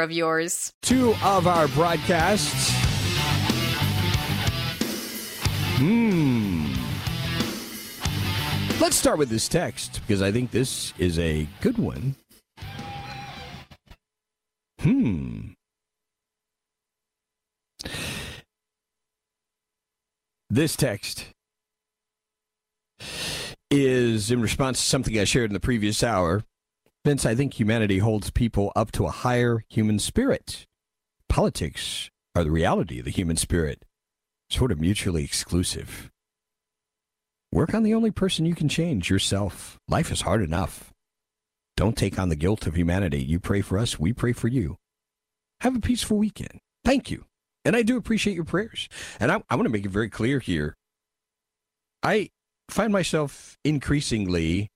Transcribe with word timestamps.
of 0.00 0.12
yours. 0.12 0.72
Two 0.82 1.14
of 1.22 1.46
our 1.46 1.68
broadcasts. 1.68 2.70
Hmm. 5.76 6.72
Let's 8.80 8.96
start 8.96 9.18
with 9.18 9.28
this 9.28 9.48
text 9.48 10.00
because 10.06 10.22
I 10.22 10.32
think 10.32 10.50
this 10.50 10.92
is 10.98 11.18
a 11.18 11.46
good 11.60 11.78
one. 11.78 12.16
Hmm. 14.80 15.52
This 20.50 20.76
text 20.76 21.26
is 23.70 24.30
in 24.30 24.42
response 24.42 24.80
to 24.80 24.84
something 24.86 25.18
I 25.18 25.24
shared 25.24 25.50
in 25.50 25.54
the 25.54 25.60
previous 25.60 26.02
hour. 26.02 26.44
Vince, 27.04 27.26
I 27.26 27.34
think 27.34 27.54
humanity 27.54 27.98
holds 27.98 28.30
people 28.30 28.72
up 28.76 28.92
to 28.92 29.06
a 29.06 29.10
higher 29.10 29.64
human 29.68 29.98
spirit. 29.98 30.66
Politics 31.28 32.10
are 32.36 32.44
the 32.44 32.50
reality 32.50 33.00
of 33.00 33.04
the 33.04 33.10
human 33.10 33.36
spirit, 33.36 33.84
sort 34.48 34.70
of 34.70 34.80
mutually 34.80 35.24
exclusive. 35.24 36.10
Work 37.50 37.74
on 37.74 37.82
the 37.82 37.92
only 37.92 38.12
person 38.12 38.46
you 38.46 38.54
can 38.54 38.68
change, 38.68 39.10
yourself. 39.10 39.78
Life 39.88 40.12
is 40.12 40.20
hard 40.20 40.42
enough. 40.42 40.92
Don't 41.76 41.96
take 41.96 42.20
on 42.20 42.28
the 42.28 42.36
guilt 42.36 42.68
of 42.68 42.76
humanity. 42.76 43.22
You 43.22 43.40
pray 43.40 43.62
for 43.62 43.78
us, 43.78 43.98
we 43.98 44.12
pray 44.12 44.32
for 44.32 44.46
you. 44.48 44.76
Have 45.60 45.74
a 45.74 45.80
peaceful 45.80 46.18
weekend. 46.18 46.60
Thank 46.84 47.10
you. 47.10 47.24
And 47.64 47.74
I 47.74 47.82
do 47.82 47.96
appreciate 47.96 48.34
your 48.34 48.44
prayers. 48.44 48.88
And 49.18 49.32
I, 49.32 49.42
I 49.50 49.56
want 49.56 49.66
to 49.66 49.72
make 49.72 49.84
it 49.84 49.90
very 49.90 50.08
clear 50.08 50.38
here. 50.38 50.76
I 52.02 52.30
find 52.68 52.92
myself 52.92 53.56
increasingly 53.64 54.71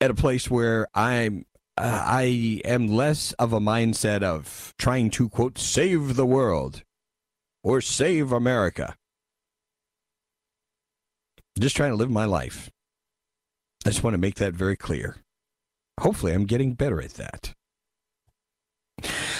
at 0.00 0.10
a 0.10 0.14
place 0.14 0.50
where 0.50 0.88
I'm 0.94 1.44
uh, 1.76 2.02
I 2.04 2.60
am 2.64 2.88
less 2.88 3.32
of 3.34 3.52
a 3.52 3.60
mindset 3.60 4.22
of 4.22 4.74
trying 4.78 5.10
to 5.10 5.28
quote 5.28 5.58
save 5.58 6.16
the 6.16 6.26
world 6.26 6.82
or 7.62 7.80
save 7.80 8.32
America. 8.32 8.96
Just 11.58 11.76
trying 11.76 11.90
to 11.90 11.96
live 11.96 12.10
my 12.10 12.24
life. 12.24 12.70
I 13.84 13.90
just 13.90 14.02
want 14.02 14.14
to 14.14 14.18
make 14.18 14.36
that 14.36 14.54
very 14.54 14.76
clear. 14.76 15.16
Hopefully, 16.00 16.32
I'm 16.32 16.46
getting 16.46 16.74
better 16.74 17.00
at 17.00 17.14
that. 17.14 17.54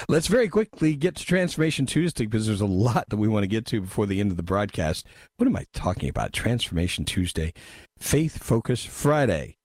Let's 0.09 0.27
very 0.27 0.49
quickly 0.49 0.97
get 0.97 1.17
to 1.17 1.25
Transformation 1.25 1.85
Tuesday 1.87 2.25
because 2.25 2.47
there's 2.47 2.63
a 2.63 2.67
lot 2.67 3.09
that 3.11 3.19
we 3.19 3.29
want 3.29 3.45
to 3.45 3.49
get 3.49 3.67
to 3.67 3.83
before 3.83 4.07
the 4.07 4.19
end 4.19 4.31
of 4.31 4.39
the 4.39 4.43
broadcast. 4.43 5.07
What 5.37 5.47
am 5.47 5.57
I 5.57 5.67
talking 5.75 6.09
about? 6.09 6.33
Transformation 6.33 7.05
Tuesday, 7.05 7.53
Faith 7.99 8.43
Focus 8.43 8.85
Friday 8.85 9.59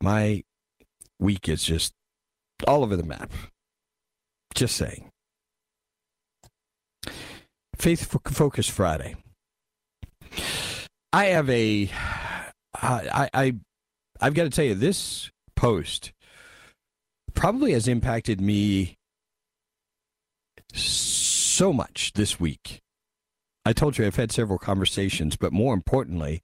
my 0.00 0.42
week 1.18 1.48
is 1.48 1.64
just 1.64 1.92
all 2.66 2.82
over 2.82 2.96
the 2.96 3.02
map. 3.02 3.32
Just 4.54 4.76
saying. 4.76 5.10
Faith 7.76 8.18
Focus 8.28 8.68
Friday. 8.68 9.16
I 11.12 11.26
have 11.26 11.48
a. 11.50 11.90
I 12.74 13.28
I 13.32 13.54
I've 14.20 14.34
got 14.34 14.44
to 14.44 14.50
tell 14.50 14.64
you 14.64 14.74
this 14.74 15.30
post 15.54 16.12
probably 17.34 17.72
has 17.72 17.86
impacted 17.86 18.40
me 18.40 18.96
so 20.72 21.72
much 21.72 22.12
this 22.14 22.40
week. 22.40 22.80
I 23.64 23.72
told 23.72 23.98
you 23.98 24.06
I've 24.06 24.16
had 24.16 24.32
several 24.32 24.58
conversations, 24.58 25.36
but 25.36 25.52
more 25.52 25.74
importantly, 25.74 26.42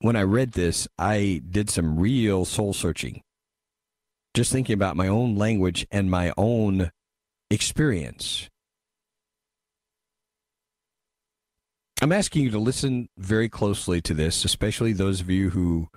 when 0.00 0.16
I 0.16 0.22
read 0.22 0.52
this, 0.52 0.86
I 0.98 1.42
did 1.48 1.70
some 1.70 1.98
real 1.98 2.44
soul 2.44 2.72
searching. 2.72 3.22
Just 4.34 4.52
thinking 4.52 4.74
about 4.74 4.96
my 4.96 5.08
own 5.08 5.36
language 5.36 5.86
and 5.90 6.10
my 6.10 6.32
own 6.36 6.90
experience. 7.50 8.48
I'm 12.00 12.12
asking 12.12 12.44
you 12.44 12.50
to 12.50 12.58
listen 12.58 13.08
very 13.18 13.48
closely 13.48 14.00
to 14.02 14.14
this, 14.14 14.44
especially 14.44 14.92
those 14.92 15.20
of 15.20 15.30
you 15.30 15.50
who 15.50 15.88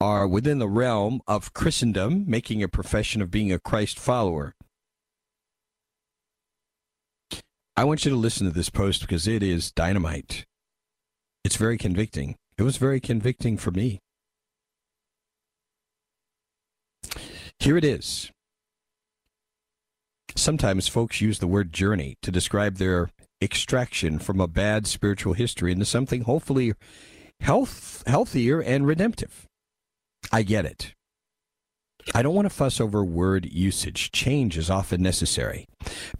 are 0.00 0.28
within 0.28 0.60
the 0.60 0.68
realm 0.68 1.20
of 1.26 1.52
Christendom, 1.52 2.24
making 2.28 2.62
a 2.62 2.68
profession 2.68 3.20
of 3.20 3.30
being 3.30 3.52
a 3.52 3.58
Christ 3.58 3.98
follower. 3.98 4.54
I 7.76 7.84
want 7.84 8.04
you 8.04 8.10
to 8.10 8.16
listen 8.16 8.46
to 8.46 8.52
this 8.52 8.70
post 8.70 9.00
because 9.00 9.26
it 9.26 9.42
is 9.42 9.72
dynamite. 9.72 10.46
It's 11.44 11.56
very 11.56 11.76
convicting. 11.76 12.36
It 12.58 12.62
was 12.62 12.76
very 12.76 13.00
convicting 13.00 13.56
for 13.56 13.70
me. 13.70 14.00
Here 17.58 17.76
it 17.76 17.84
is. 17.84 18.30
Sometimes 20.36 20.88
folks 20.88 21.20
use 21.20 21.38
the 21.38 21.46
word 21.46 21.72
journey 21.72 22.16
to 22.22 22.30
describe 22.30 22.76
their 22.76 23.10
extraction 23.42 24.18
from 24.18 24.40
a 24.40 24.46
bad 24.46 24.86
spiritual 24.86 25.34
history 25.34 25.72
into 25.72 25.84
something 25.84 26.22
hopefully 26.22 26.72
health, 27.40 28.02
healthier 28.06 28.62
and 28.62 28.86
redemptive. 28.86 29.46
I 30.32 30.42
get 30.42 30.64
it. 30.64 30.94
I 32.14 32.22
don't 32.22 32.34
want 32.34 32.46
to 32.46 32.54
fuss 32.54 32.80
over 32.80 33.04
word 33.04 33.46
usage. 33.52 34.10
Change 34.10 34.56
is 34.56 34.70
often 34.70 35.02
necessary. 35.02 35.66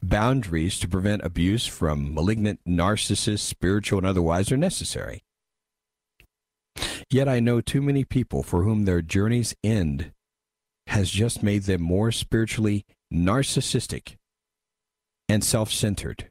Boundaries 0.02 0.78
to 0.80 0.88
prevent 0.88 1.24
abuse 1.24 1.66
from 1.66 2.12
malignant 2.12 2.60
narcissists, 2.68 3.40
spiritual 3.40 3.98
and 3.98 4.06
otherwise, 4.06 4.52
are 4.52 4.56
necessary. 4.56 5.22
Yet 7.10 7.28
I 7.28 7.40
know 7.40 7.60
too 7.60 7.82
many 7.82 8.04
people 8.04 8.42
for 8.44 8.62
whom 8.62 8.84
their 8.84 9.02
journey's 9.02 9.54
end 9.64 10.12
has 10.86 11.10
just 11.10 11.42
made 11.42 11.64
them 11.64 11.82
more 11.82 12.12
spiritually 12.12 12.84
narcissistic 13.12 14.16
and 15.28 15.42
self 15.42 15.72
centered. 15.72 16.28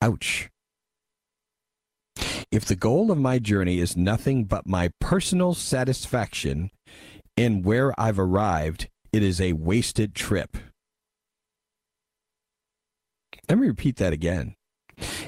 Ouch. 0.00 0.48
If 2.50 2.64
the 2.64 2.76
goal 2.76 3.10
of 3.10 3.18
my 3.18 3.38
journey 3.38 3.80
is 3.80 3.96
nothing 3.96 4.44
but 4.44 4.66
my 4.66 4.90
personal 5.00 5.54
satisfaction 5.54 6.70
in 7.36 7.62
where 7.62 7.98
I've 8.00 8.18
arrived, 8.18 8.88
it 9.12 9.22
is 9.22 9.40
a 9.40 9.54
wasted 9.54 10.14
trip. 10.14 10.56
Let 13.48 13.58
me 13.58 13.66
repeat 13.66 13.96
that 13.96 14.12
again. 14.12 14.54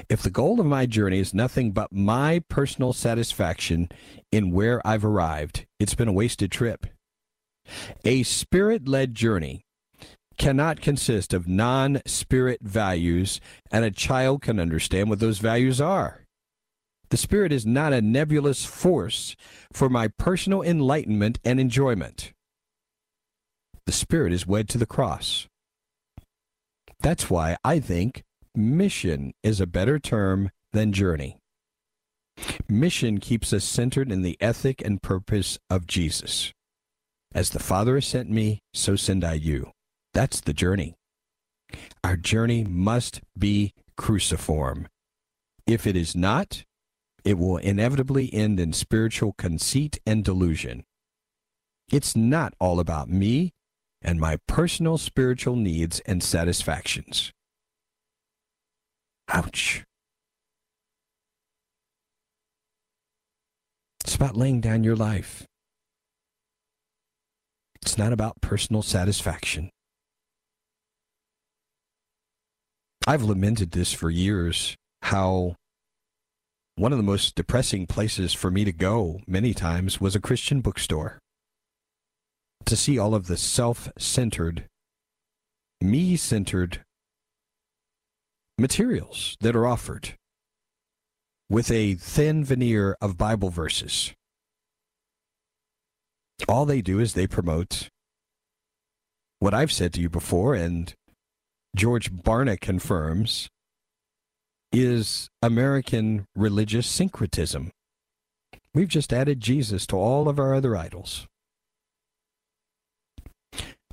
If 0.09 0.21
the 0.21 0.29
goal 0.29 0.59
of 0.59 0.65
my 0.65 0.85
journey 0.85 1.19
is 1.19 1.33
nothing 1.33 1.71
but 1.71 1.91
my 1.91 2.41
personal 2.49 2.93
satisfaction 2.93 3.89
in 4.31 4.51
where 4.51 4.85
I've 4.85 5.05
arrived, 5.05 5.65
it's 5.79 5.95
been 5.95 6.07
a 6.07 6.13
wasted 6.13 6.51
trip. 6.51 6.87
A 8.05 8.23
spirit 8.23 8.87
led 8.87 9.13
journey 9.13 9.65
cannot 10.37 10.81
consist 10.81 11.33
of 11.33 11.47
non 11.47 12.01
spirit 12.05 12.61
values, 12.61 13.41
and 13.71 13.83
a 13.83 13.91
child 13.91 14.41
can 14.41 14.59
understand 14.59 15.09
what 15.09 15.19
those 15.19 15.39
values 15.39 15.81
are. 15.81 16.27
The 17.09 17.17
Spirit 17.17 17.53
is 17.53 17.65
not 17.65 17.93
a 17.93 18.01
nebulous 18.01 18.65
force 18.65 19.35
for 19.71 19.87
my 19.89 20.09
personal 20.09 20.61
enlightenment 20.61 21.39
and 21.43 21.59
enjoyment. 21.59 22.33
The 23.85 23.93
Spirit 23.93 24.33
is 24.33 24.45
wed 24.45 24.67
to 24.69 24.77
the 24.77 24.85
cross. 24.85 25.47
That's 26.99 27.29
why 27.29 27.55
I 27.63 27.79
think 27.79 28.23
mission 28.57 29.33
is 29.43 29.61
a 29.61 29.67
better 29.67 29.99
term 29.99 30.49
than 30.73 30.91
journey. 30.91 31.37
Mission 32.67 33.19
keeps 33.19 33.53
us 33.53 33.63
centered 33.63 34.11
in 34.11 34.21
the 34.21 34.37
ethic 34.41 34.81
and 34.83 35.01
purpose 35.01 35.57
of 35.69 35.87
Jesus. 35.87 36.53
As 37.33 37.51
the 37.51 37.59
Father 37.59 37.95
has 37.95 38.05
sent 38.05 38.29
me, 38.29 38.61
so 38.73 38.95
send 38.95 39.23
I 39.23 39.33
you. 39.33 39.71
That's 40.13 40.41
the 40.41 40.53
journey. 40.53 40.95
Our 42.03 42.17
journey 42.17 42.63
must 42.63 43.21
be 43.37 43.73
cruciform. 43.97 44.87
If 45.65 45.85
it 45.85 45.95
is 45.95 46.15
not, 46.15 46.63
it 47.23 47.37
will 47.37 47.57
inevitably 47.57 48.33
end 48.33 48.59
in 48.59 48.71
spiritual 48.73 49.33
conceit 49.37 49.99
and 50.05 50.23
delusion. 50.23 50.83
It's 51.91 52.15
not 52.15 52.53
all 52.59 52.79
about 52.79 53.09
me 53.09 53.53
and 54.01 54.19
my 54.19 54.37
personal 54.47 54.97
spiritual 54.97 55.55
needs 55.55 55.99
and 56.01 56.23
satisfactions. 56.23 57.33
Ouch. 59.29 59.83
It's 64.03 64.15
about 64.15 64.37
laying 64.37 64.61
down 64.61 64.83
your 64.83 64.95
life. 64.95 65.45
It's 67.81 67.97
not 67.97 68.13
about 68.13 68.41
personal 68.41 68.81
satisfaction. 68.81 69.69
I've 73.05 73.23
lamented 73.23 73.71
this 73.71 73.93
for 73.93 74.09
years 74.09 74.75
how 75.01 75.55
one 76.75 76.91
of 76.91 76.97
the 76.97 77.03
most 77.03 77.35
depressing 77.35 77.87
places 77.87 78.33
for 78.33 78.51
me 78.51 78.63
to 78.63 78.71
go 78.71 79.19
many 79.25 79.53
times 79.53 79.99
was 79.99 80.15
a 80.15 80.21
Christian 80.21 80.61
bookstore. 80.61 81.19
To 82.65 82.75
see 82.75 82.99
all 82.99 83.15
of 83.15 83.27
the 83.27 83.37
self 83.37 83.89
centered, 83.97 84.65
me 85.81 86.17
centered 86.17 86.83
materials 88.57 89.37
that 89.41 89.55
are 89.55 89.67
offered 89.67 90.15
with 91.49 91.71
a 91.71 91.93
thin 91.95 92.43
veneer 92.43 92.97
of 93.01 93.17
Bible 93.17 93.49
verses. 93.49 94.13
All 96.47 96.65
they 96.65 96.81
do 96.81 96.99
is 96.99 97.13
they 97.13 97.27
promote 97.27 97.89
what 99.39 99.53
I've 99.53 99.71
said 99.71 99.93
to 99.93 100.01
you 100.01 100.09
before, 100.09 100.55
and 100.55 100.93
George 101.75 102.11
Barna 102.11 102.59
confirms 102.59 103.49
is 104.71 105.29
American 105.41 106.25
religious 106.35 106.87
syncretism. 106.87 107.71
We've 108.73 108.87
just 108.87 109.13
added 109.13 109.39
Jesus 109.39 109.87
to 109.87 109.95
all 109.95 110.27
of 110.27 110.39
our 110.39 110.53
other 110.53 110.75
idols. 110.75 111.27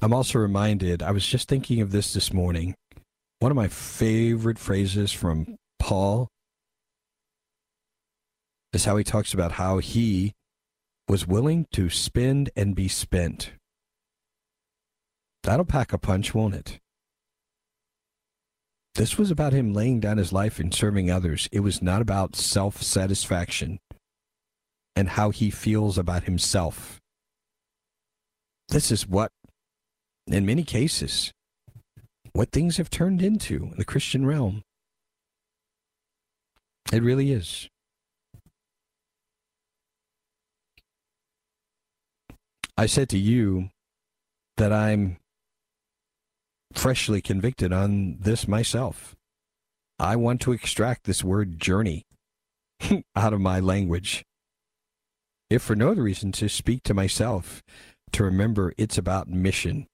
I'm 0.03 0.13
also 0.13 0.39
reminded, 0.39 1.03
I 1.03 1.13
was 1.13 1.27
just 1.27 1.49
thinking 1.49 1.81
of 1.81 1.93
this 1.93 2.13
this 2.13 2.33
morning. 2.33 2.75
One 3.45 3.51
of 3.51 3.57
my 3.57 3.69
favorite 3.69 4.59
phrases 4.59 5.13
from 5.13 5.59
Paul 5.79 6.31
is 8.73 8.87
how 8.87 8.97
he 8.97 9.05
talks 9.05 9.35
about 9.35 9.53
how 9.53 9.81
he 9.81 10.33
was 11.11 11.27
willing 11.27 11.67
to 11.73 11.91
spend 11.91 12.49
and 12.57 12.75
be 12.75 12.89
spent. 12.89 13.53
That'll 15.43 15.67
pack 15.67 15.93
a 15.93 15.99
punch, 15.99 16.35
won't 16.35 16.55
it? 16.55 16.79
This 18.95 19.19
was 19.19 19.31
about 19.31 19.53
him 19.53 19.75
laying 19.75 20.01
down 20.01 20.17
his 20.17 20.33
life 20.33 20.59
and 20.59 20.73
serving 20.73 21.11
others. 21.11 21.47
It 21.53 21.61
was 21.61 21.83
not 21.83 22.01
about 22.01 22.37
self 22.37 22.83
satisfaction 22.83 23.79
and 24.97 25.11
how 25.11 25.29
he 25.29 25.51
feels 25.51 25.99
about 25.99 26.25
himself. 26.25 26.99
This 28.71 28.91
is 28.91 29.07
what, 29.07 29.33
in 30.27 30.47
many 30.47 30.65
cases, 30.65 31.35
what 32.35 32.51
things 32.51 32.77
have 32.77 32.91
turned 32.91 33.23
into 33.23 33.71
in 33.73 33.79
the 33.79 33.85
Christian 33.85 34.27
realm. 34.27 34.63
It 36.93 37.03
really 37.03 37.33
is. 37.33 37.71
I 42.77 42.87
said 42.87 43.09
to 43.11 43.19
you 43.19 43.71
that 44.57 44.73
I'm 44.73 45.19
freshly 46.73 47.23
convicted 47.23 47.73
on 47.73 48.19
this 48.21 48.49
myself. 48.49 49.15
I 50.01 50.17
want 50.17 50.41
to 50.43 50.53
extract 50.53 51.05
this 51.05 51.23
word 51.23 51.61
journey 51.61 52.05
out 53.17 53.33
of 53.33 53.41
my 53.41 53.61
language. 53.61 54.25
If 55.49 55.63
for 55.63 55.77
no 55.77 55.93
other 55.93 56.03
reason, 56.03 56.33
to 56.33 56.49
speak 56.49 56.83
to 56.85 56.95
myself, 56.95 57.63
to 58.13 58.25
remember 58.25 58.75
it's 58.77 58.99
about 58.99 59.29
mission. 59.29 59.87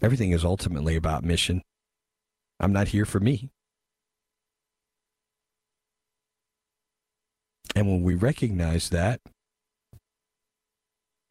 Everything 0.00 0.32
is 0.32 0.44
ultimately 0.44 0.96
about 0.96 1.24
mission. 1.24 1.62
I'm 2.60 2.72
not 2.72 2.88
here 2.88 3.04
for 3.04 3.20
me. 3.20 3.50
And 7.74 7.86
when 7.86 8.02
we 8.02 8.14
recognize 8.14 8.88
that, 8.90 9.20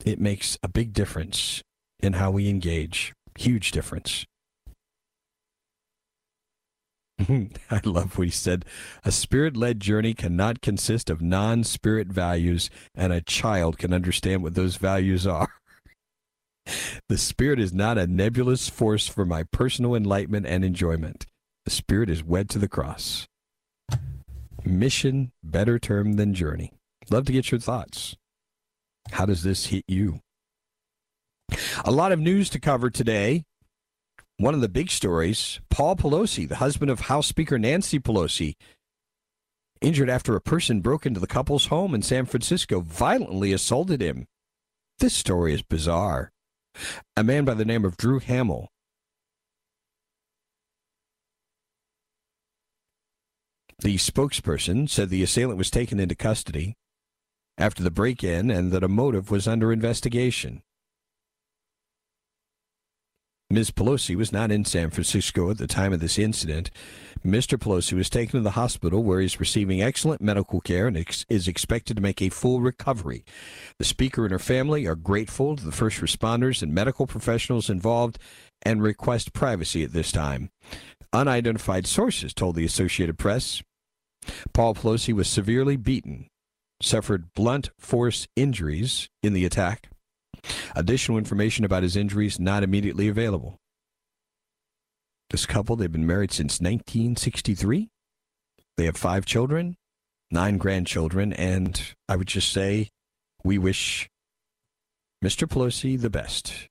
it 0.05 0.19
makes 0.19 0.57
a 0.63 0.69
big 0.69 0.93
difference 0.93 1.61
in 1.99 2.13
how 2.13 2.31
we 2.31 2.49
engage. 2.49 3.13
Huge 3.37 3.71
difference. 3.71 4.25
I 7.29 7.81
love 7.83 8.17
what 8.17 8.27
he 8.27 8.31
said. 8.31 8.63
A 9.03 9.11
spirit 9.11 9.57
led 9.57 9.79
journey 9.79 10.13
cannot 10.13 10.61
consist 10.61 11.09
of 11.09 11.21
non 11.21 11.63
spirit 11.63 12.07
values, 12.07 12.69
and 12.95 13.11
a 13.11 13.21
child 13.21 13.77
can 13.77 13.91
understand 13.91 14.43
what 14.43 14.53
those 14.53 14.77
values 14.77 15.25
are. 15.25 15.56
The 17.09 17.17
spirit 17.17 17.59
is 17.59 17.73
not 17.73 17.97
a 17.97 18.05
nebulous 18.05 18.67
force 18.67 19.07
for 19.07 19.25
my 19.25 19.43
personal 19.43 19.95
enlightenment 19.95 20.45
and 20.45 20.65
enjoyment. 20.65 21.25
The 21.63 21.71
spirit 21.71 22.09
is 22.09 22.23
wed 22.23 22.49
to 22.49 22.59
the 22.59 22.67
cross. 22.67 23.27
Mission, 24.65 25.31
better 25.41 25.79
term 25.79 26.13
than 26.13 26.33
journey. 26.33 26.73
Love 27.09 27.25
to 27.25 27.31
get 27.31 27.51
your 27.51 27.59
thoughts. 27.59 28.17
How 29.11 29.25
does 29.25 29.43
this 29.43 29.67
hit 29.67 29.85
you? 29.87 30.19
A 31.85 31.91
lot 31.91 32.11
of 32.11 32.19
news 32.19 32.49
to 32.49 32.59
cover 32.59 32.89
today. 32.89 33.45
One 34.37 34.53
of 34.53 34.61
the 34.61 34.69
big 34.69 34.91
stories 34.91 35.61
Paul 35.69 35.95
Pelosi, 35.95 36.47
the 36.47 36.57
husband 36.57 36.91
of 36.91 37.01
House 37.01 37.27
Speaker 37.27 37.57
Nancy 37.57 37.99
Pelosi, 37.99 38.55
injured 39.81 40.09
after 40.09 40.35
a 40.35 40.41
person 40.41 40.81
broke 40.81 41.05
into 41.05 41.19
the 41.21 41.27
couple's 41.27 41.67
home 41.67 41.95
in 41.95 42.01
San 42.01 42.25
Francisco, 42.25 42.81
violently 42.81 43.53
assaulted 43.53 44.01
him. 44.01 44.25
This 44.99 45.13
story 45.13 45.53
is 45.53 45.61
bizarre. 45.61 46.31
A 47.15 47.23
man 47.23 47.45
by 47.45 47.53
the 47.53 47.65
name 47.65 47.85
of 47.85 47.97
Drew 47.97 48.19
Hammill 48.19 48.67
The 53.79 53.97
spokesperson 53.97 54.89
said 54.89 55.09
the 55.09 55.21
assailant 55.21 55.59
was 55.59 55.69
taken 55.69 55.99
into 55.99 56.15
custody 56.15 56.75
after 57.59 57.83
the 57.83 57.91
break 57.91 58.23
in 58.23 58.49
and 58.49 58.71
that 58.71 58.83
a 58.83 58.87
motive 58.87 59.29
was 59.29 59.47
under 59.47 59.71
investigation. 59.71 60.63
Ms. 63.49 63.71
Pelosi 63.71 64.13
was 64.13 64.33
not 64.33 64.51
in 64.51 64.65
San 64.65 64.89
Francisco 64.89 65.49
at 65.49 65.57
the 65.57 65.67
time 65.67 65.93
of 65.93 66.01
this 66.01 66.19
incident. 66.19 66.69
Mr. 67.25 67.57
Pelosi 67.57 67.93
was 67.93 68.09
taken 68.09 68.33
to 68.33 68.41
the 68.41 68.51
hospital 68.51 69.01
where 69.01 69.21
he's 69.21 69.39
receiving 69.39 69.81
excellent 69.81 70.21
medical 70.21 70.59
care 70.59 70.85
and 70.85 70.97
ex- 70.97 71.25
is 71.29 71.47
expected 71.47 71.95
to 71.95 72.03
make 72.03 72.21
a 72.21 72.27
full 72.27 72.59
recovery. 72.59 73.23
The 73.79 73.85
speaker 73.85 74.25
and 74.25 74.33
her 74.33 74.39
family 74.39 74.85
are 74.85 74.95
grateful 74.95 75.55
to 75.55 75.63
the 75.63 75.71
first 75.71 76.01
responders 76.01 76.61
and 76.61 76.73
medical 76.73 77.07
professionals 77.07 77.69
involved 77.69 78.19
and 78.63 78.83
request 78.83 79.31
privacy 79.31 79.81
at 79.81 79.93
this 79.93 80.11
time. 80.11 80.49
Unidentified 81.13 81.87
sources 81.87 82.33
told 82.33 82.57
the 82.57 82.65
Associated 82.65 83.17
Press 83.17 83.63
Paul 84.51 84.75
Pelosi 84.75 85.13
was 85.13 85.29
severely 85.29 85.77
beaten, 85.77 86.27
suffered 86.81 87.33
blunt 87.33 87.69
force 87.79 88.27
injuries 88.35 89.07
in 89.23 89.31
the 89.31 89.45
attack 89.45 89.89
Additional 90.75 91.17
information 91.17 91.65
about 91.65 91.83
his 91.83 91.95
injuries 91.95 92.39
not 92.39 92.63
immediately 92.63 93.07
available. 93.07 93.57
This 95.29 95.45
couple, 95.45 95.75
they've 95.75 95.91
been 95.91 96.07
married 96.07 96.31
since 96.31 96.59
1963. 96.61 97.89
They 98.77 98.85
have 98.85 98.95
five 98.95 99.25
children, 99.25 99.75
nine 100.31 100.57
grandchildren, 100.57 101.33
and 101.33 101.81
I 102.07 102.15
would 102.15 102.27
just 102.27 102.51
say 102.51 102.89
we 103.43 103.57
wish 103.57 104.09
Mr. 105.23 105.47
Pelosi 105.47 105.99
the 105.99 106.09
best 106.09 106.67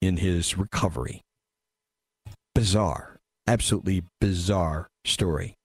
in 0.00 0.18
his 0.18 0.56
recovery. 0.56 1.22
Bizarre, 2.54 3.18
absolutely 3.46 4.02
bizarre 4.20 4.88
story. 5.04 5.56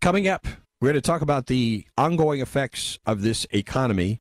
Coming 0.00 0.28
up, 0.28 0.46
we're 0.80 0.88
going 0.88 0.94
to 0.94 1.00
talk 1.00 1.22
about 1.22 1.46
the 1.46 1.86
ongoing 1.96 2.40
effects 2.40 2.98
of 3.06 3.22
this 3.22 3.46
economy 3.52 4.18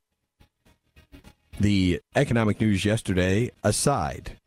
the 1.61 2.01
economic 2.15 2.59
news 2.59 2.85
yesterday 2.85 3.51
aside, 3.63 4.37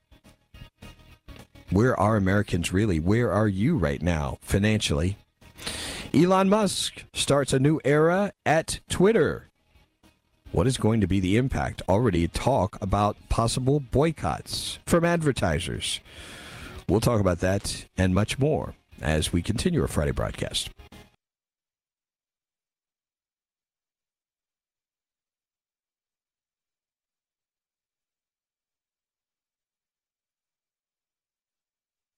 where 1.70 1.98
are 1.98 2.16
Americans 2.16 2.72
really? 2.72 2.98
Where 2.98 3.30
are 3.30 3.46
you 3.46 3.76
right 3.76 4.02
now 4.02 4.38
financially? 4.42 5.16
Elon 6.12 6.48
Musk 6.48 7.04
starts 7.12 7.52
a 7.52 7.58
new 7.58 7.80
era 7.84 8.32
at 8.44 8.80
Twitter. 8.88 9.48
What 10.50 10.66
is 10.66 10.76
going 10.76 11.00
to 11.00 11.06
be 11.06 11.20
the 11.20 11.36
impact? 11.36 11.82
Already 11.88 12.28
talk 12.28 12.78
about 12.80 13.16
possible 13.28 13.80
boycotts 13.80 14.78
from 14.86 15.04
advertisers. 15.04 16.00
We'll 16.88 17.00
talk 17.00 17.20
about 17.20 17.40
that 17.40 17.86
and 17.96 18.14
much 18.14 18.38
more 18.38 18.74
as 19.00 19.32
we 19.32 19.42
continue 19.42 19.82
our 19.82 19.88
Friday 19.88 20.12
broadcast. 20.12 20.70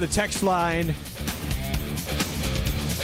The 0.00 0.06
text 0.06 0.42
line, 0.42 0.86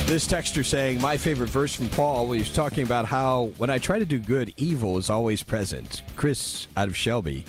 this 0.07 0.27
texter 0.27 0.65
saying, 0.65 0.99
My 1.01 1.19
favorite 1.19 1.51
verse 1.51 1.75
from 1.75 1.91
Paul, 1.91 2.33
he 2.33 2.39
was 2.39 2.53
talking 2.53 2.85
about 2.85 3.05
how 3.05 3.53
when 3.59 3.69
I 3.69 3.77
try 3.77 3.99
to 3.99 4.07
do 4.07 4.19
good, 4.19 4.55
evil 4.57 4.97
is 4.97 5.11
always 5.11 5.43
present. 5.43 6.03
Chris 6.17 6.69
out 6.75 6.89
of 6.89 6.97
Shelby, 6.97 7.45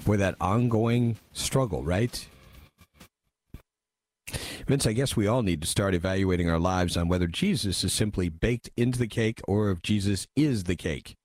for 0.00 0.16
that 0.16 0.34
ongoing 0.40 1.16
struggle, 1.32 1.82
right? 1.82 2.26
Vince, 4.66 4.86
I 4.86 4.94
guess 4.94 5.14
we 5.14 5.26
all 5.26 5.42
need 5.42 5.60
to 5.60 5.68
start 5.68 5.94
evaluating 5.94 6.48
our 6.48 6.58
lives 6.58 6.96
on 6.96 7.08
whether 7.08 7.26
Jesus 7.26 7.84
is 7.84 7.92
simply 7.92 8.30
baked 8.30 8.70
into 8.78 8.98
the 8.98 9.08
cake 9.08 9.42
or 9.46 9.70
if 9.70 9.82
Jesus 9.82 10.26
is 10.34 10.64
the 10.64 10.76
cake. 10.76 11.16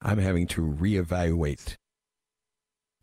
I'm 0.00 0.18
having 0.18 0.46
to 0.48 0.62
reevaluate 0.62 1.76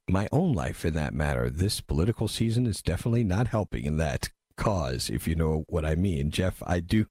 my 0.10 0.28
own 0.32 0.54
life 0.54 0.86
in 0.86 0.94
that 0.94 1.14
matter. 1.14 1.50
This 1.50 1.82
political 1.82 2.28
season 2.28 2.66
is 2.66 2.82
definitely 2.82 3.24
not 3.24 3.48
helping 3.48 3.86
in 3.86 3.98
that 3.98 4.30
cause, 4.58 5.10
if 5.10 5.28
you 5.28 5.36
know 5.36 5.66
what 5.68 5.86
I 5.86 5.96
mean. 5.96 6.32
Jeff, 6.32 6.62
I 6.66 6.80
do. 6.80 7.08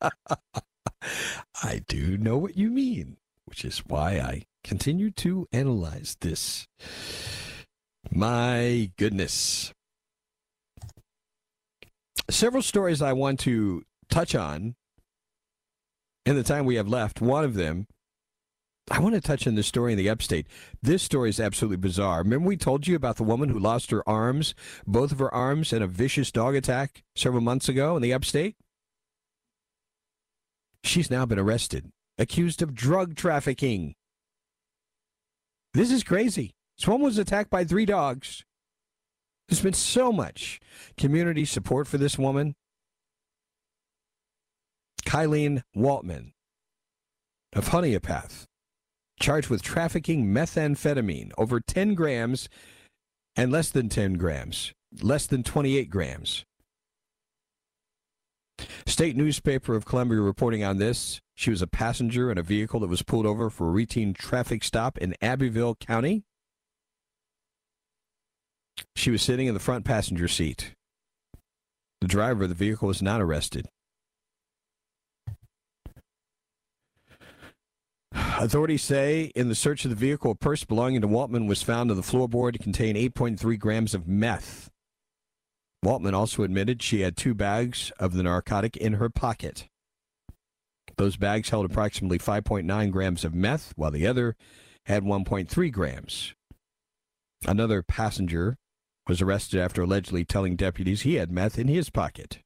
I 1.62 1.82
do 1.88 2.16
know 2.16 2.36
what 2.38 2.56
you 2.56 2.70
mean, 2.70 3.16
which 3.46 3.64
is 3.64 3.78
why 3.86 4.18
I 4.18 4.44
continue 4.62 5.10
to 5.12 5.46
analyze 5.52 6.16
this. 6.20 6.66
My 8.10 8.90
goodness. 8.96 9.72
Several 12.30 12.62
stories 12.62 13.00
I 13.00 13.12
want 13.14 13.40
to 13.40 13.84
touch 14.10 14.34
on 14.34 14.74
in 16.26 16.36
the 16.36 16.42
time 16.42 16.66
we 16.66 16.76
have 16.76 16.88
left. 16.88 17.20
One 17.20 17.44
of 17.44 17.54
them 17.54 17.86
I 18.90 19.00
want 19.00 19.14
to 19.14 19.20
touch 19.20 19.46
on 19.46 19.54
the 19.54 19.62
story 19.62 19.92
in 19.92 19.98
the 19.98 20.08
upstate. 20.08 20.46
This 20.82 21.02
story 21.02 21.30
is 21.30 21.40
absolutely 21.40 21.76
bizarre. 21.76 22.22
Remember, 22.22 22.48
we 22.48 22.56
told 22.56 22.86
you 22.86 22.96
about 22.96 23.16
the 23.16 23.22
woman 23.22 23.50
who 23.50 23.58
lost 23.58 23.90
her 23.90 24.08
arms, 24.08 24.54
both 24.86 25.12
of 25.12 25.18
her 25.18 25.32
arms, 25.32 25.72
in 25.72 25.82
a 25.82 25.86
vicious 25.86 26.32
dog 26.32 26.54
attack 26.54 27.04
several 27.14 27.42
months 27.42 27.68
ago 27.68 27.96
in 27.96 28.02
the 28.02 28.12
upstate? 28.12 28.56
She's 30.82 31.10
now 31.10 31.26
been 31.26 31.38
arrested, 31.38 31.90
accused 32.16 32.62
of 32.62 32.74
drug 32.74 33.14
trafficking. 33.14 33.94
This 35.74 35.92
is 35.92 36.02
crazy. 36.02 36.54
This 36.78 36.88
woman 36.88 37.04
was 37.04 37.18
attacked 37.18 37.50
by 37.50 37.64
three 37.64 37.84
dogs. 37.84 38.44
There's 39.48 39.62
been 39.62 39.74
so 39.74 40.12
much 40.12 40.60
community 40.96 41.44
support 41.44 41.86
for 41.86 41.98
this 41.98 42.18
woman. 42.18 42.54
Kylene 45.04 45.62
Waltman 45.76 46.32
of 47.54 47.68
Honea 47.68 48.02
Path 48.02 48.47
charged 49.18 49.48
with 49.48 49.62
trafficking 49.62 50.26
methamphetamine 50.26 51.30
over 51.38 51.60
10 51.60 51.94
grams 51.94 52.48
and 53.36 53.52
less 53.52 53.70
than 53.70 53.88
10 53.88 54.14
grams, 54.14 54.72
less 55.02 55.26
than 55.26 55.42
28 55.42 55.90
grams. 55.90 56.44
State 58.86 59.16
newspaper 59.16 59.76
of 59.76 59.84
Columbia 59.84 60.20
reporting 60.20 60.64
on 60.64 60.78
this. 60.78 61.20
She 61.36 61.50
was 61.50 61.62
a 61.62 61.68
passenger 61.68 62.32
in 62.32 62.38
a 62.38 62.42
vehicle 62.42 62.80
that 62.80 62.88
was 62.88 63.02
pulled 63.02 63.26
over 63.26 63.50
for 63.50 63.68
a 63.68 63.70
routine 63.70 64.12
traffic 64.12 64.64
stop 64.64 64.98
in 64.98 65.14
Abbeville 65.22 65.76
County. 65.76 66.24
She 68.96 69.10
was 69.10 69.22
sitting 69.22 69.46
in 69.46 69.54
the 69.54 69.60
front 69.60 69.84
passenger 69.84 70.26
seat. 70.26 70.74
The 72.00 72.08
driver 72.08 72.44
of 72.44 72.48
the 72.48 72.54
vehicle 72.54 72.88
was 72.88 73.02
not 73.02 73.20
arrested. 73.20 73.68
Authorities 78.40 78.82
say 78.82 79.32
in 79.34 79.48
the 79.48 79.56
search 79.56 79.84
of 79.84 79.90
the 79.90 79.96
vehicle, 79.96 80.30
a 80.30 80.34
purse 80.36 80.62
belonging 80.64 81.00
to 81.00 81.08
Waltman 81.08 81.48
was 81.48 81.64
found 81.64 81.90
on 81.90 81.96
the 81.96 82.04
floorboard 82.04 82.52
to 82.52 82.58
contain 82.58 82.94
8.3 82.94 83.58
grams 83.58 83.94
of 83.94 84.06
meth. 84.06 84.70
Waltman 85.84 86.14
also 86.14 86.44
admitted 86.44 86.80
she 86.80 87.00
had 87.00 87.16
two 87.16 87.34
bags 87.34 87.90
of 87.98 88.12
the 88.12 88.22
narcotic 88.22 88.76
in 88.76 88.94
her 88.94 89.10
pocket. 89.10 89.66
Those 90.96 91.16
bags 91.16 91.50
held 91.50 91.66
approximately 91.66 92.20
5.9 92.20 92.92
grams 92.92 93.24
of 93.24 93.34
meth, 93.34 93.72
while 93.74 93.90
the 93.90 94.06
other 94.06 94.36
had 94.86 95.02
1.3 95.02 95.72
grams. 95.72 96.34
Another 97.44 97.82
passenger 97.82 98.56
was 99.08 99.20
arrested 99.20 99.58
after 99.58 99.82
allegedly 99.82 100.24
telling 100.24 100.54
deputies 100.54 101.02
he 101.02 101.14
had 101.16 101.32
meth 101.32 101.58
in 101.58 101.66
his 101.66 101.90
pocket. 101.90 102.38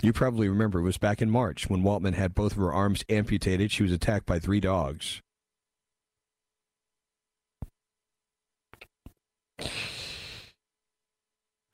You 0.00 0.12
probably 0.12 0.48
remember 0.48 0.78
it 0.78 0.84
was 0.84 0.98
back 0.98 1.20
in 1.20 1.28
March 1.28 1.68
when 1.68 1.82
Waltman 1.82 2.14
had 2.14 2.34
both 2.34 2.52
of 2.52 2.58
her 2.58 2.72
arms 2.72 3.04
amputated. 3.08 3.72
She 3.72 3.82
was 3.82 3.90
attacked 3.90 4.26
by 4.26 4.38
three 4.38 4.60
dogs. 4.60 5.20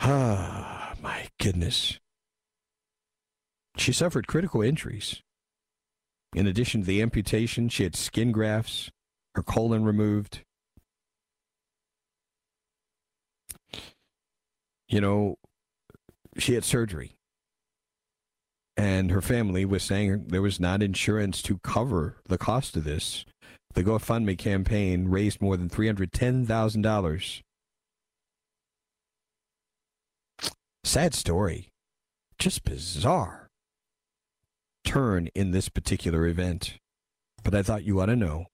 Ah, 0.00 0.94
my 1.02 1.28
goodness. 1.38 2.00
She 3.76 3.92
suffered 3.92 4.26
critical 4.26 4.62
injuries. 4.62 5.20
In 6.34 6.46
addition 6.46 6.80
to 6.80 6.86
the 6.86 7.02
amputation, 7.02 7.68
she 7.68 7.82
had 7.82 7.94
skin 7.94 8.32
grafts, 8.32 8.90
her 9.34 9.42
colon 9.42 9.84
removed. 9.84 10.40
You 14.88 15.00
know, 15.00 15.36
she 16.38 16.54
had 16.54 16.64
surgery 16.64 17.16
and 18.76 19.10
her 19.10 19.22
family 19.22 19.64
was 19.64 19.82
saying 19.82 20.26
there 20.28 20.42
was 20.42 20.58
not 20.58 20.82
insurance 20.82 21.42
to 21.42 21.58
cover 21.58 22.16
the 22.26 22.38
cost 22.38 22.76
of 22.76 22.84
this. 22.84 23.24
The 23.74 23.84
GoFundMe 23.84 24.38
campaign 24.38 25.08
raised 25.08 25.40
more 25.40 25.56
than 25.56 25.68
$310,000. 25.68 27.42
Sad 30.84 31.14
story. 31.14 31.68
Just 32.38 32.64
bizarre 32.64 33.48
turn 34.84 35.28
in 35.34 35.50
this 35.50 35.68
particular 35.68 36.26
event. 36.26 36.78
But 37.42 37.54
I 37.54 37.62
thought 37.62 37.84
you 37.84 38.00
ought 38.00 38.06
to 38.06 38.16
know 38.16 38.46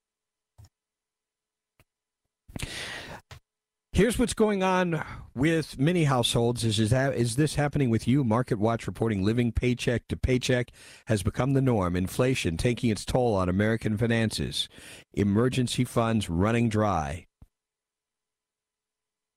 Here's 3.93 4.21
what's 4.21 4.35
going 4.35 4.63
on 4.63 5.05
with 5.35 5.77
many 5.77 6.05
households. 6.05 6.65
Is, 6.65 6.79
is, 6.79 6.91
that, 6.91 7.13
is 7.15 7.35
this 7.35 7.57
happening 7.57 7.91
with 7.91 8.07
you? 8.07 8.23
Market 8.23 8.61
Watch 8.61 8.87
reporting 8.87 9.25
living 9.25 9.51
paycheck 9.51 10.07
to 10.09 10.17
paycheck 10.17 10.71
has 11.07 11.25
become 11.25 11.55
the 11.55 11.61
norm. 11.61 11.97
Inflation 11.97 12.57
taking 12.57 12.91
its 12.91 13.05
toll 13.05 13.35
on 13.35 13.49
American 13.49 13.99
finances. 13.99 14.69
Emergency 15.13 15.83
funds 15.85 16.31
running 16.31 16.69
dry. 16.69 17.27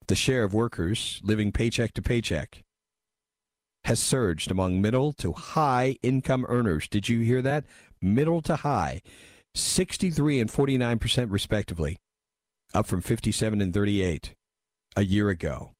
The 0.07 0.15
share 0.15 0.43
of 0.43 0.53
workers 0.53 1.19
living 1.24 1.51
paycheck 1.51 1.93
to 1.95 2.03
paycheck 2.03 2.63
has 3.86 4.00
surged 4.00 4.51
among 4.51 4.81
middle 4.81 5.13
to 5.13 5.33
high 5.33 5.98
income 6.03 6.45
earners. 6.48 6.88
Did 6.88 7.10
you 7.10 7.22
hear 7.22 7.41
that? 7.41 7.65
Middle 8.00 8.43
to 8.43 8.57
high. 8.57 9.01
63 9.55 10.39
and 10.39 10.50
49% 10.50 11.31
respectively, 11.31 11.98
up 12.75 12.86
from 12.86 13.01
57 13.01 13.60
and 13.60 13.74
38 13.74 14.36
a 14.95 15.03
year 15.03 15.29
ago. 15.29 15.71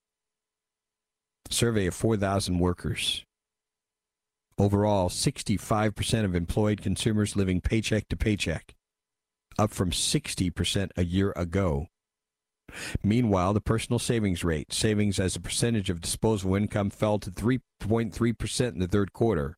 Survey 1.50 1.88
of 1.88 1.94
4,000 1.94 2.60
workers. 2.60 3.24
Overall, 4.58 5.10
65% 5.10 6.26
of 6.26 6.36
employed 6.36 6.82
consumers 6.82 7.36
living 7.36 7.60
paycheck 7.60 8.08
to 8.10 8.16
paycheck, 8.16 8.76
up 9.58 9.72
from 9.72 9.92
60% 9.92 10.92
a 10.96 11.04
year 11.04 11.34
ago. 11.36 11.88
Meanwhile, 13.04 13.54
the 13.54 13.62
personal 13.62 14.00
savings 14.00 14.44
rate, 14.44 14.74
savings 14.74 15.20
as 15.20 15.36
a 15.36 15.42
percentage 15.42 15.90
of 15.90 16.02
disposable 16.02 16.56
income, 16.56 16.90
fell 16.90 17.20
to 17.20 17.30
3.3% 17.32 18.68
in 18.74 18.80
the 18.80 18.88
third 18.88 19.14
quarter. 19.14 19.58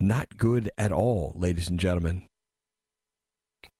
Not 0.00 0.36
good 0.36 0.70
at 0.76 0.92
all, 0.92 1.32
ladies 1.36 1.68
and 1.68 1.80
gentlemen. 1.80 2.26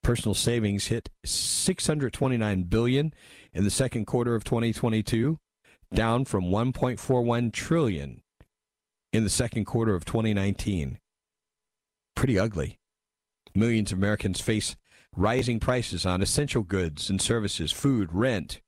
Personal 0.05 0.35
savings 0.35 0.89
hit 0.89 1.09
629 1.25 2.65
billion 2.65 3.15
in 3.55 3.65
the 3.65 3.71
second 3.71 4.05
quarter 4.05 4.35
of 4.35 4.45
2022, 4.45 5.39
down 5.95 6.27
from 6.27 6.45
1.41 6.45 7.51
trillion 7.51 8.21
in 9.15 9.25
the 9.25 9.31
second 9.31 9.65
quarter 9.65 9.95
of 9.95 10.05
2019. 10.05 10.99
Pretty 12.15 12.39
ugly. 12.39 12.79
Millions 13.55 13.93
of 13.93 13.99
Americans 13.99 14.43
face 14.43 14.77
rising 15.17 15.59
prices 15.59 16.05
on 16.05 16.21
essential 16.21 16.65
goods 16.65 17.09
and 17.09 17.19
services, 17.19 17.73
food, 17.73 18.11
rent, 18.13 18.61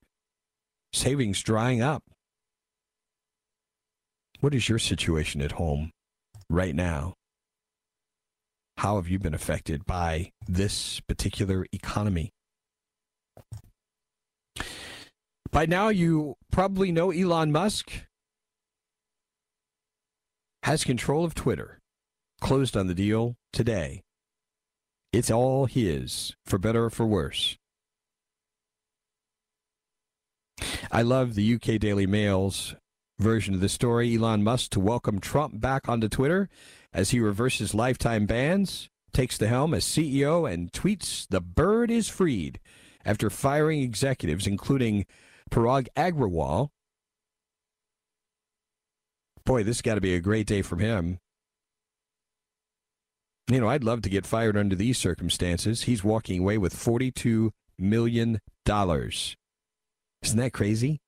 savings 0.95 1.43
drying 1.43 1.83
up. 1.83 2.03
What 4.41 4.55
is 4.55 4.71
your 4.71 4.79
situation 4.79 5.43
at 5.43 5.53
home 5.53 5.91
right 6.49 6.75
now? 6.75 7.16
How 8.79 8.97
have 8.97 9.09
you 9.09 9.19
been 9.19 9.35
affected 9.35 9.87
by 9.87 10.33
this 10.47 11.01
particular 11.01 11.67
economy? 11.73 12.35
By 15.51 15.65
now, 15.65 15.89
you 15.89 16.35
probably 16.53 16.93
know 16.93 17.11
Elon 17.11 17.51
Musk 17.53 17.91
has 20.65 20.85
control 20.85 21.25
of 21.25 21.35
Twitter. 21.35 21.81
Closed 22.43 22.77
on 22.77 22.87
the 22.87 22.95
deal 22.95 23.37
today. 23.51 24.03
It's 25.11 25.31
all 25.31 25.65
his, 25.65 26.35
for 26.45 26.59
better 26.59 26.85
or 26.85 26.91
for 26.91 27.07
worse. 27.07 27.57
I 30.93 31.01
love 31.01 31.35
the 31.35 31.55
UK 31.55 31.81
Daily 31.81 32.07
Mail's 32.07 32.75
version 33.19 33.55
of 33.55 33.61
the 33.61 33.71
story. 33.71 34.15
Elon 34.15 34.45
Musk 34.45 34.73
to 34.73 34.81
welcome 34.81 35.19
Trump 35.19 35.61
back 35.61 35.89
onto 35.89 36.11
Twitter 36.11 36.51
as 36.93 37.11
he 37.11 37.21
reverses 37.21 37.75
lifetime 37.75 38.27
bans, 38.27 38.89
takes 39.13 39.39
the 39.39 39.49
helm 39.49 39.75
as 39.75 39.85
CEO, 39.85 40.51
and 40.51 40.73
tweets, 40.73 41.27
The 41.29 41.41
bird 41.41 41.91
is 41.91 42.09
freed 42.09 42.61
after 43.05 43.31
firing 43.31 43.83
executives, 43.83 44.47
including 44.47 45.07
Parag 45.51 45.89
Agrawal. 45.97 46.71
Boy, 49.45 49.63
this 49.63 49.81
got 49.81 49.95
to 49.95 50.01
be 50.01 50.15
a 50.15 50.21
great 50.21 50.47
day 50.47 50.63
for 50.63 50.77
him. 50.77 51.19
You 53.49 53.61
know, 53.61 53.69
I'd 53.69 53.85
love 53.85 54.03
to 54.03 54.11
get 54.11 54.27
fired 54.27 54.57
under 54.57 54.75
these 54.75 54.99
circumstances. 54.99 55.83
He's 55.83 56.03
walking 56.03 56.41
away 56.41 56.59
with 56.59 56.75
$42 56.75 57.53
million. 57.79 58.41
Isn't 58.67 59.37
that 60.39 60.53
crazy? 60.53 61.01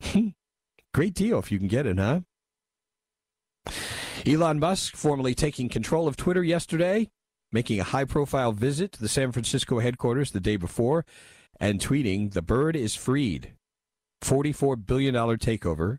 Great 0.94 1.14
deal 1.14 1.38
if 1.38 1.52
you 1.52 1.58
can 1.58 1.68
get 1.68 1.86
it, 1.86 1.98
huh? 1.98 2.20
Elon 4.26 4.58
Musk 4.58 4.96
formally 4.96 5.34
taking 5.34 5.68
control 5.68 6.08
of 6.08 6.16
Twitter 6.16 6.42
yesterday, 6.42 7.10
making 7.52 7.78
a 7.78 7.84
high 7.84 8.06
profile 8.06 8.52
visit 8.52 8.92
to 8.92 9.00
the 9.00 9.08
San 9.08 9.32
Francisco 9.32 9.80
headquarters 9.80 10.30
the 10.30 10.40
day 10.40 10.56
before, 10.56 11.04
and 11.60 11.78
tweeting, 11.78 12.32
The 12.32 12.40
bird 12.40 12.74
is 12.74 12.94
freed. 12.94 13.52
$44 14.22 14.86
billion 14.86 15.14
takeover. 15.14 15.98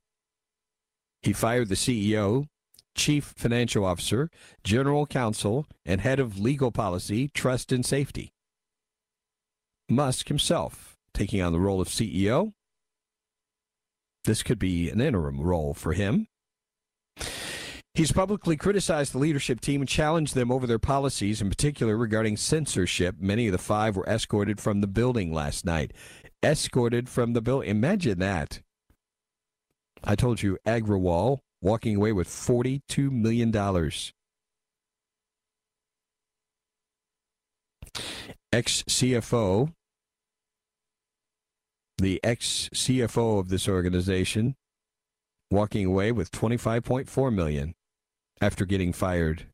He 1.21 1.33
fired 1.33 1.69
the 1.69 1.75
CEO, 1.75 2.47
chief 2.95 3.35
financial 3.37 3.85
officer, 3.85 4.31
general 4.63 5.05
counsel, 5.05 5.67
and 5.85 6.01
head 6.01 6.19
of 6.19 6.39
legal 6.39 6.71
policy, 6.71 7.27
trust, 7.27 7.71
and 7.71 7.85
safety. 7.85 8.33
Musk 9.87 10.29
himself 10.29 10.97
taking 11.13 11.43
on 11.43 11.53
the 11.53 11.59
role 11.59 11.79
of 11.79 11.89
CEO. 11.89 12.53
This 14.23 14.41
could 14.41 14.57
be 14.57 14.89
an 14.89 14.99
interim 14.99 15.39
role 15.41 15.75
for 15.75 15.93
him. 15.93 16.27
He's 17.95 18.11
publicly 18.11 18.57
criticized 18.57 19.13
the 19.13 19.19
leadership 19.19 19.61
team 19.61 19.81
and 19.81 19.87
challenged 19.87 20.35
them 20.35 20.51
over 20.51 20.67
their 20.67 20.77
policies, 20.79 21.41
in 21.41 21.47
particular 21.47 21.95
regarding 21.95 22.35
censorship. 22.35 23.15
Many 23.19 23.47
of 23.47 23.53
the 23.53 23.57
five 23.57 23.95
were 23.95 24.05
escorted 24.05 24.59
from 24.59 24.81
the 24.81 24.87
building 24.87 25.33
last 25.33 25.63
night. 25.63 25.93
Escorted 26.43 27.07
from 27.07 27.31
the 27.31 27.41
building. 27.41 27.69
Imagine 27.69 28.19
that. 28.19 28.59
I 30.03 30.15
told 30.15 30.43
you, 30.43 30.57
Agrawal 30.67 31.39
walking 31.61 31.95
away 31.95 32.11
with 32.11 32.27
$42 32.27 33.09
million. 33.11 33.55
Ex 38.51 38.83
CFO, 38.83 39.71
the 41.97 42.19
ex 42.25 42.69
CFO 42.73 43.39
of 43.39 43.47
this 43.47 43.69
organization, 43.69 44.55
walking 45.49 45.85
away 45.85 46.11
with 46.11 46.29
25.4 46.31 47.33
million 47.33 47.73
after 48.45 48.63
getting 48.63 48.93
fired. 48.93 49.47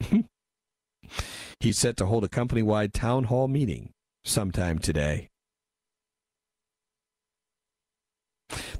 He's 1.60 1.78
set 1.78 1.96
to 1.96 2.06
hold 2.06 2.24
a 2.24 2.28
company 2.28 2.62
wide 2.62 2.92
town 2.92 3.24
hall 3.24 3.48
meeting 3.48 3.92
sometime 4.24 4.78
today. 4.78 5.28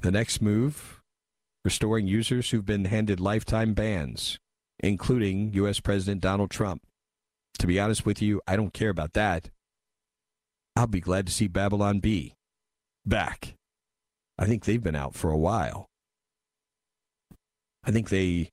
The 0.01 0.11
next 0.11 0.39
move 0.39 1.01
restoring 1.65 2.05
users 2.07 2.51
who've 2.51 2.65
been 2.65 2.85
handed 2.85 3.19
lifetime 3.19 3.73
bans, 3.73 4.37
including 4.79 5.51
U.S. 5.53 5.79
President 5.79 6.21
Donald 6.21 6.51
Trump. 6.51 6.83
To 7.57 7.65
be 7.65 7.79
honest 7.79 8.05
with 8.05 8.21
you, 8.21 8.39
I 8.47 8.55
don't 8.55 8.71
care 8.71 8.91
about 8.91 9.13
that. 9.13 9.49
I'll 10.75 10.85
be 10.85 11.01
glad 11.01 11.25
to 11.25 11.33
see 11.33 11.47
Babylon 11.47 11.99
Bee 11.99 12.35
back. 13.03 13.55
I 14.37 14.45
think 14.45 14.65
they've 14.65 14.83
been 14.83 14.95
out 14.95 15.15
for 15.15 15.31
a 15.31 15.37
while. 15.37 15.87
I 17.87 17.91
think 17.91 18.09
they. 18.09 18.51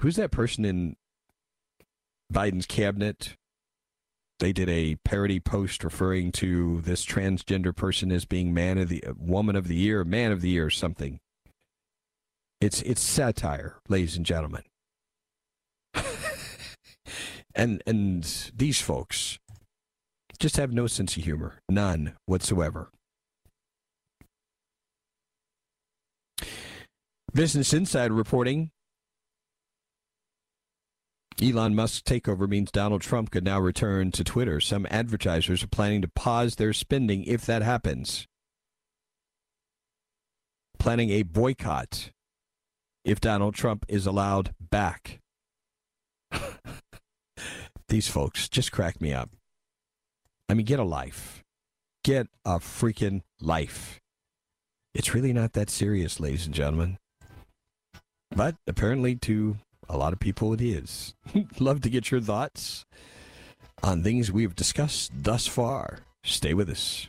Who's 0.00 0.16
that 0.16 0.30
person 0.30 0.64
in 0.64 0.96
Biden's 2.32 2.66
cabinet? 2.66 3.36
They 4.38 4.52
did 4.52 4.68
a 4.68 4.96
parody 5.04 5.40
post 5.40 5.84
referring 5.84 6.32
to 6.32 6.80
this 6.80 7.04
transgender 7.04 7.74
person 7.74 8.10
as 8.10 8.24
being 8.24 8.54
man 8.54 8.78
of 8.78 8.88
the 8.88 9.04
woman 9.16 9.54
of 9.56 9.68
the 9.68 9.76
year, 9.76 10.04
man 10.04 10.32
of 10.32 10.40
the 10.40 10.48
year, 10.48 10.70
something. 10.70 11.20
It's 12.60 12.82
it's 12.82 13.00
satire, 13.00 13.80
ladies 13.88 14.16
and 14.16 14.24
gentlemen. 14.24 14.62
and 17.54 17.82
and 17.86 18.24
these 18.54 18.80
folks 18.80 19.38
just 20.38 20.56
have 20.56 20.72
no 20.72 20.86
sense 20.86 21.16
of 21.16 21.24
humor, 21.24 21.60
none 21.68 22.14
whatsoever. 22.26 22.90
Business 27.34 27.72
Insider 27.72 28.12
reporting 28.12 28.70
Elon 31.42 31.74
Musk's 31.74 32.02
takeover 32.02 32.48
means 32.48 32.70
Donald 32.70 33.00
Trump 33.00 33.30
could 33.30 33.44
now 33.44 33.58
return 33.58 34.12
to 34.12 34.22
Twitter. 34.22 34.60
Some 34.60 34.86
advertisers 34.90 35.62
are 35.62 35.68
planning 35.68 36.02
to 36.02 36.08
pause 36.08 36.56
their 36.56 36.72
spending 36.72 37.24
if 37.24 37.46
that 37.46 37.62
happens. 37.62 38.26
Planning 40.78 41.10
a 41.10 41.22
boycott 41.22 42.10
if 43.04 43.20
Donald 43.20 43.54
Trump 43.54 43.86
is 43.88 44.06
allowed 44.06 44.54
back. 44.60 45.20
These 47.88 48.08
folks 48.08 48.48
just 48.48 48.72
crack 48.72 49.00
me 49.00 49.12
up. 49.12 49.30
I 50.48 50.54
mean, 50.54 50.66
get 50.66 50.78
a 50.78 50.84
life. 50.84 51.42
Get 52.04 52.26
a 52.44 52.58
freaking 52.58 53.22
life. 53.40 54.00
It's 54.94 55.14
really 55.14 55.32
not 55.32 55.54
that 55.54 55.70
serious, 55.70 56.20
ladies 56.20 56.46
and 56.46 56.54
gentlemen. 56.54 56.98
But 58.34 58.56
apparently, 58.66 59.16
to 59.16 59.56
a 59.88 59.96
lot 59.96 60.12
of 60.12 60.20
people 60.20 60.52
it 60.52 60.60
is. 60.60 61.14
Love 61.58 61.80
to 61.82 61.90
get 61.90 62.10
your 62.10 62.20
thoughts 62.20 62.84
on 63.82 64.02
things 64.02 64.32
we've 64.32 64.54
discussed 64.56 65.12
thus 65.14 65.46
far. 65.46 66.00
Stay 66.22 66.54
with 66.54 66.70
us. 66.70 67.08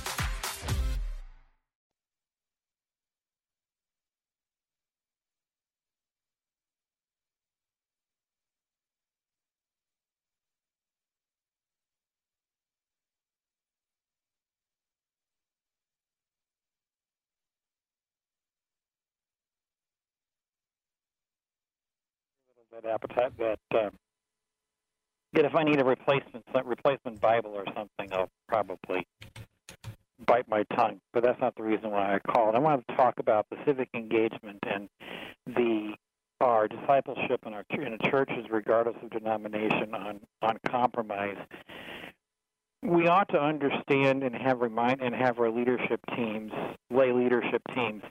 That 22.83 22.91
appetite 22.91 23.33
that 23.37 23.59
um, 23.75 23.91
that 25.33 25.45
if 25.45 25.55
I 25.55 25.63
need 25.63 25.79
a 25.79 25.85
replacement 25.85 26.45
replacement 26.65 27.21
Bible 27.21 27.51
or 27.51 27.65
something, 27.75 28.11
I'll 28.11 28.29
probably 28.47 29.07
bite 30.25 30.47
my 30.49 30.63
tongue. 30.75 30.99
But 31.13 31.23
that's 31.23 31.39
not 31.39 31.55
the 31.55 31.63
reason 31.63 31.91
why 31.91 32.15
I 32.15 32.19
called. 32.19 32.55
I 32.55 32.59
want 32.59 32.85
to 32.87 32.95
talk 32.95 33.19
about 33.19 33.45
the 33.49 33.57
civic 33.65 33.89
engagement 33.93 34.59
and 34.63 34.89
the 35.47 35.95
our 36.41 36.67
discipleship 36.67 37.41
in 37.45 37.53
our 37.53 37.63
in 37.71 37.97
churches, 38.09 38.45
regardless 38.49 38.95
of 39.03 39.09
denomination, 39.11 39.93
on 39.93 40.19
on 40.41 40.57
compromise. 40.67 41.37
We 42.83 43.07
ought 43.07 43.29
to 43.29 43.39
understand 43.39 44.23
and 44.23 44.35
have 44.35 44.59
remind 44.59 45.01
and 45.01 45.13
have 45.13 45.39
our 45.39 45.51
leadership 45.51 45.99
teams, 46.15 46.51
lay 46.89 47.11
leadership 47.11 47.61
teams, 47.75 48.01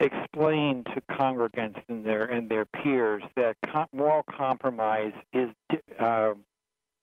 explain 0.00 0.84
to 0.94 1.00
congregants 1.10 1.80
and 1.88 2.04
their 2.04 2.24
and 2.26 2.48
their 2.48 2.64
peers 2.64 3.22
that 3.36 3.56
moral 3.92 4.24
compromise 4.30 5.12
is 5.32 5.50
uh, 5.98 6.32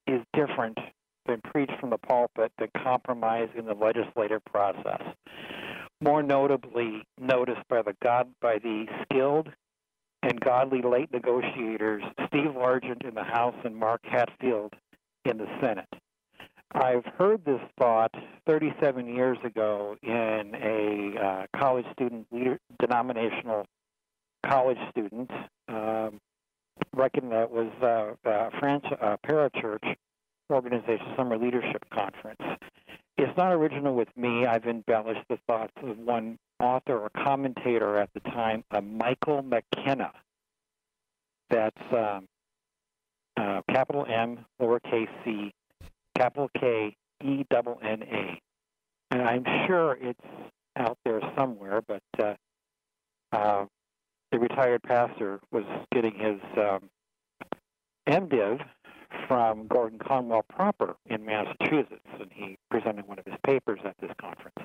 is 0.08 0.22
different 0.34 0.78
than 1.26 1.42
preached 1.42 1.74
from 1.80 1.90
the 1.90 1.98
pulpit 1.98 2.52
than 2.60 2.70
compromise 2.78 3.50
in 3.58 3.66
the 3.66 3.74
legislative 3.74 4.44
process. 4.46 5.02
More 6.02 6.22
notably, 6.22 7.04
noticed 7.20 7.68
by 7.70 7.82
the 7.82 7.96
God 8.04 8.30
by 8.42 8.60
the 8.60 8.86
skilled 9.04 9.50
and 10.24 10.40
godly 10.40 10.82
late 10.82 11.12
negotiators 11.12 12.04
Steve 12.28 12.52
Largent 12.56 13.08
in 13.08 13.14
the 13.14 13.24
House 13.24 13.56
and 13.64 13.76
Mark 13.76 14.02
Hatfield 14.04 14.74
in 15.26 15.38
the 15.38 15.48
Senate. 15.62 15.88
I've 16.76 17.06
heard 17.18 17.46
this 17.46 17.62
thought 17.80 18.14
37 18.48 19.08
years 19.08 19.38
ago 19.46 19.96
in 20.04 20.52
a 20.56 21.20
uh, 21.20 21.46
college 21.58 21.86
student 21.94 22.28
leader, 22.32 22.60
denominational 22.80 23.66
college 24.46 24.78
student. 24.90 25.32
Um, 25.70 26.20
reckon 26.94 27.30
that 27.30 27.50
was 27.50 27.72
uh, 27.82 28.30
uh, 28.30 28.50
French 28.60 28.84
uh, 29.02 29.16
Parachurch 29.26 29.96
organization 30.52 31.14
summer 31.16 31.38
leadership 31.38 31.86
conference. 31.94 32.42
It's 33.18 33.38
not 33.38 33.54
original 33.54 33.96
with 33.96 34.10
me. 34.18 34.46
I've 34.46 34.66
embellished 34.66 35.26
the 35.30 35.38
thoughts 35.48 35.74
of 35.82 35.98
one 35.98 36.38
author 36.60 37.00
or 37.00 37.10
commentator 37.24 37.98
at 37.98 38.10
the 38.14 38.20
time, 38.20 38.66
uh, 38.72 38.82
Michael 38.82 39.42
McKenna. 39.44 40.12
That's 41.50 41.94
um, 41.94 42.28
uh, 43.38 43.62
capital 43.70 44.06
M, 44.10 44.40
lowercase 44.62 45.08
c, 45.24 45.54
capital 46.18 46.50
K 46.60 46.96
E 47.24 47.46
double 47.50 47.80
N 47.84 48.04
A. 48.04 48.42
And 49.12 49.22
I'm 49.22 49.46
sure 49.68 49.98
it's 50.02 50.20
out 50.78 50.98
there 51.06 51.22
somewhere, 51.38 51.82
but 51.88 52.02
uh, 52.20 52.34
uh, 53.32 53.66
the 54.32 54.40
retired 54.40 54.84
pastor 54.84 55.40
was 55.52 55.64
getting 55.94 56.14
his 56.14 56.40
um, 56.58 56.90
MDiv 58.08 58.60
from 59.28 59.68
Gordon 59.68 60.00
Conwell 60.00 60.44
proper 60.50 60.96
in 61.06 61.26
Massachusetts, 61.26 62.06
and 62.20 62.30
he 62.34 62.58
presented 62.70 63.08
one 63.08 63.20
of 63.20 63.26
his 63.26 63.36
papers 63.46 63.80
at 63.86 63.96
this 64.02 64.12
conference. 64.20 64.56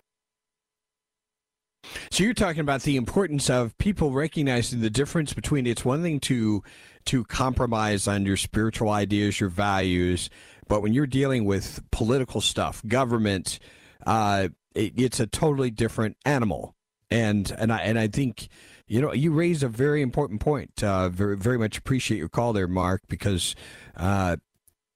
So 2.11 2.25
you're 2.25 2.35
talking 2.35 2.61
about 2.61 2.83
the 2.83 2.97
importance 2.97 3.49
of 3.49 3.77
people 3.79 4.11
recognizing 4.11 4.81
the 4.81 4.91
difference 4.91 5.33
between 5.33 5.67
it's 5.67 5.85
one 5.85 6.03
thing 6.03 6.21
to 6.21 6.63
to 7.07 7.25
compromise 7.25 8.07
on 8.07 8.27
your 8.27 8.37
spiritual 8.37 8.91
ideas, 8.91 9.41
your 9.41 9.49
values, 9.49 10.29
but 10.71 10.83
when 10.83 10.93
you're 10.93 11.09
dealing 11.09 11.47
with 11.47 11.83
political 11.91 12.41
stuff, 12.41 12.81
government, 12.87 13.59
uh, 14.07 14.49
it, 14.73 14.93
it's 14.97 15.19
a 15.19 15.27
totally 15.27 15.69
different 15.69 16.17
animal. 16.25 16.77
And 17.11 17.53
and 17.59 17.73
I 17.73 17.79
and 17.81 17.99
I 17.99 18.07
think 18.07 18.47
you 18.87 19.01
know 19.01 19.13
you 19.13 19.33
raise 19.33 19.65
a 19.65 19.69
very 19.69 20.01
important 20.01 20.41
point. 20.41 20.83
Uh, 20.83 21.09
very 21.09 21.37
very 21.37 21.59
much 21.59 21.77
appreciate 21.77 22.19
your 22.19 22.29
call 22.29 22.53
there, 22.53 22.69
Mark, 22.69 23.03
because 23.09 23.57
uh, 23.97 24.37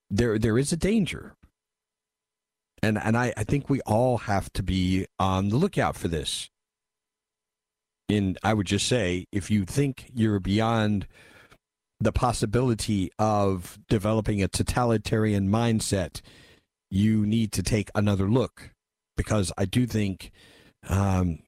there 0.08 0.38
there 0.38 0.56
is 0.56 0.72
a 0.72 0.76
danger. 0.76 1.34
And 2.80 2.96
and 2.96 3.16
I, 3.16 3.34
I 3.37 3.42
think 3.42 3.68
we 3.68 3.80
all 3.80 4.18
have 4.18 4.52
to 4.52 4.62
be 4.62 5.06
on 5.18 5.48
the 5.48 5.56
lookout 5.56 5.96
for 5.96 6.06
this. 6.06 6.50
And 8.08 8.38
I 8.44 8.54
would 8.54 8.68
just 8.68 8.87
say, 8.87 9.26
if 9.32 9.50
you 9.50 9.64
think 9.64 10.08
you're 10.14 10.38
beyond 10.38 11.08
the 12.05 12.12
possibility 12.12 13.11
of 13.19 13.79
developing 13.88 14.43
a 14.43 14.49
totalitarian 14.49 15.49
mindset, 15.51 16.21
you 16.90 17.27
need 17.27 17.53
to 17.53 17.62
take 17.62 17.90
another 17.95 18.31
look 18.31 18.71
because 19.17 19.53
I 19.59 19.64
do 19.67 19.87
think 19.87 20.31
Um, 20.88 21.38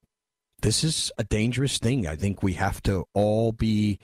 this 0.63 0.83
is 0.83 1.13
a 1.19 1.25
dangerous 1.25 1.79
thing. 1.79 2.07
I 2.07 2.17
think 2.17 2.43
we 2.43 2.55
have 2.55 2.83
to 2.85 3.05
all 3.15 3.53
be 3.53 3.99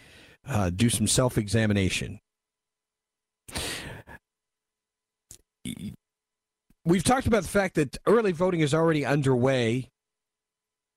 uh, 0.47 0.71
do 0.71 0.91
some 0.91 1.07
self 1.07 1.39
examination. 1.39 2.21
We've 6.85 7.05
talked 7.05 7.27
about 7.27 7.43
the 7.45 7.49
fact 7.49 7.77
that 7.77 7.97
early 8.07 8.33
voting 8.33 8.61
is 8.61 8.75
already 8.75 9.05
underway 9.07 9.91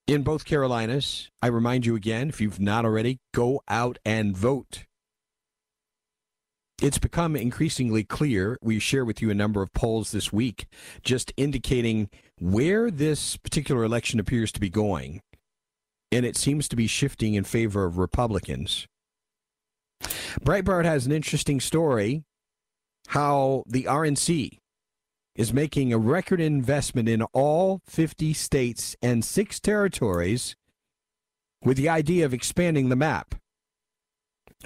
in 0.08 0.24
both 0.24 0.46
Carolinas. 0.46 1.30
I 1.42 1.48
remind 1.48 1.86
you 1.86 1.96
again, 1.96 2.30
if 2.30 2.42
you've 2.42 2.60
not 2.60 2.86
already, 2.86 3.20
go 3.34 3.62
out 3.68 4.00
and 4.04 4.36
vote. 4.36 4.86
It's 6.82 6.98
become 6.98 7.36
increasingly 7.36 8.04
clear. 8.04 8.58
We 8.62 8.80
share 8.80 9.06
with 9.06 9.22
you 9.22 9.30
a 9.30 9.36
number 9.36 9.62
of 9.62 9.74
polls 9.74 10.12
this 10.12 10.34
week 10.34 10.68
just 11.04 11.32
indicating 11.38 12.10
where 12.40 12.92
this 12.92 13.38
particular 13.38 13.84
election 13.84 14.20
appears 14.20 14.52
to 14.54 14.60
be 14.60 14.70
going. 14.70 15.22
And 16.12 16.26
it 16.26 16.36
seems 16.36 16.68
to 16.70 16.76
be 16.76 16.88
shifting 16.88 17.34
in 17.34 17.46
favor 17.46 17.86
of 17.86 17.98
Republicans. 17.98 18.88
Breitbart 20.42 20.86
has 20.86 21.06
an 21.06 21.12
interesting 21.12 21.62
story 21.62 22.24
how 23.10 23.64
the 23.68 23.84
RNC 23.84 24.60
is 25.36 25.54
making 25.54 25.94
a 25.94 25.98
record 25.98 26.42
investment 26.42 27.08
in 27.08 27.22
all 27.34 27.82
50 27.86 28.34
states 28.34 28.96
and 29.02 29.24
six 29.24 29.60
territories 29.60 30.56
with 31.64 31.78
the 31.78 31.90
idea 31.90 32.26
of 32.26 32.34
expanding 32.34 32.90
the 32.90 32.96
map. 32.96 33.36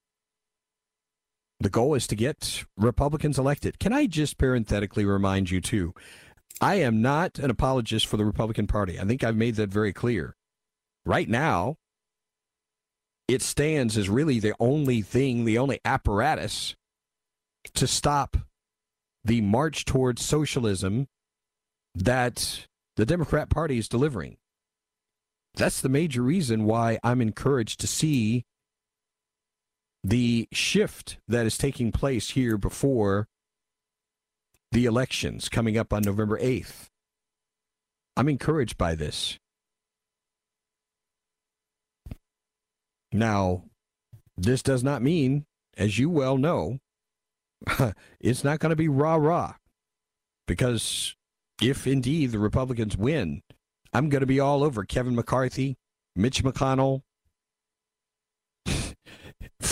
The 1.60 1.70
goal 1.70 1.94
is 1.94 2.06
to 2.08 2.16
get 2.16 2.64
Republicans 2.76 3.38
elected. 3.38 3.78
Can 3.78 3.92
I 3.92 4.06
just 4.06 4.38
parenthetically 4.38 5.04
remind 5.04 5.50
you, 5.50 5.60
too? 5.60 5.94
I 6.60 6.76
am 6.76 7.02
not 7.02 7.38
an 7.38 7.50
apologist 7.50 8.06
for 8.06 8.16
the 8.16 8.24
Republican 8.24 8.66
Party. 8.66 8.98
I 8.98 9.04
think 9.04 9.24
I've 9.24 9.36
made 9.36 9.56
that 9.56 9.70
very 9.70 9.92
clear. 9.92 10.36
Right 11.04 11.28
now, 11.28 11.76
it 13.28 13.42
stands 13.42 13.96
as 13.96 14.08
really 14.08 14.38
the 14.40 14.54
only 14.60 15.02
thing, 15.02 15.44
the 15.44 15.58
only 15.58 15.80
apparatus 15.84 16.76
to 17.74 17.86
stop 17.86 18.36
the 19.24 19.40
march 19.40 19.84
towards 19.84 20.22
socialism 20.22 21.08
that 21.94 22.66
the 22.96 23.06
Democrat 23.06 23.48
Party 23.48 23.78
is 23.78 23.88
delivering. 23.88 24.36
That's 25.54 25.80
the 25.80 25.88
major 25.88 26.22
reason 26.22 26.64
why 26.64 26.98
I'm 27.02 27.20
encouraged 27.20 27.80
to 27.80 27.86
see 27.86 28.44
the 30.04 30.46
shift 30.52 31.16
that 31.26 31.46
is 31.46 31.56
taking 31.56 31.90
place 31.90 32.30
here 32.30 32.58
before 32.58 33.26
the 34.70 34.84
elections 34.84 35.48
coming 35.48 35.78
up 35.78 35.92
on 35.92 36.02
November 36.02 36.38
8th. 36.38 36.88
I'm 38.16 38.28
encouraged 38.28 38.76
by 38.76 38.94
this. 38.94 39.38
Now, 43.10 43.64
this 44.36 44.62
does 44.62 44.84
not 44.84 45.00
mean, 45.00 45.46
as 45.76 45.98
you 45.98 46.10
well 46.10 46.36
know, 46.36 46.80
it's 48.20 48.44
not 48.44 48.58
going 48.58 48.70
to 48.70 48.76
be 48.76 48.88
rah 48.88 49.14
rah. 49.14 49.54
Because 50.46 51.14
if 51.62 51.86
indeed 51.86 52.32
the 52.32 52.38
Republicans 52.38 52.96
win, 52.96 53.40
I'm 53.92 54.08
going 54.10 54.20
to 54.20 54.26
be 54.26 54.40
all 54.40 54.62
over 54.62 54.84
Kevin 54.84 55.14
McCarthy, 55.14 55.76
Mitch 56.14 56.42
McConnell. 56.44 57.00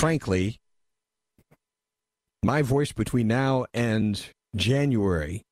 Frankly, 0.02 0.58
my 2.42 2.60
voice 2.60 2.90
between 2.90 3.28
now 3.28 3.66
and 3.72 4.20
January, 4.56 5.44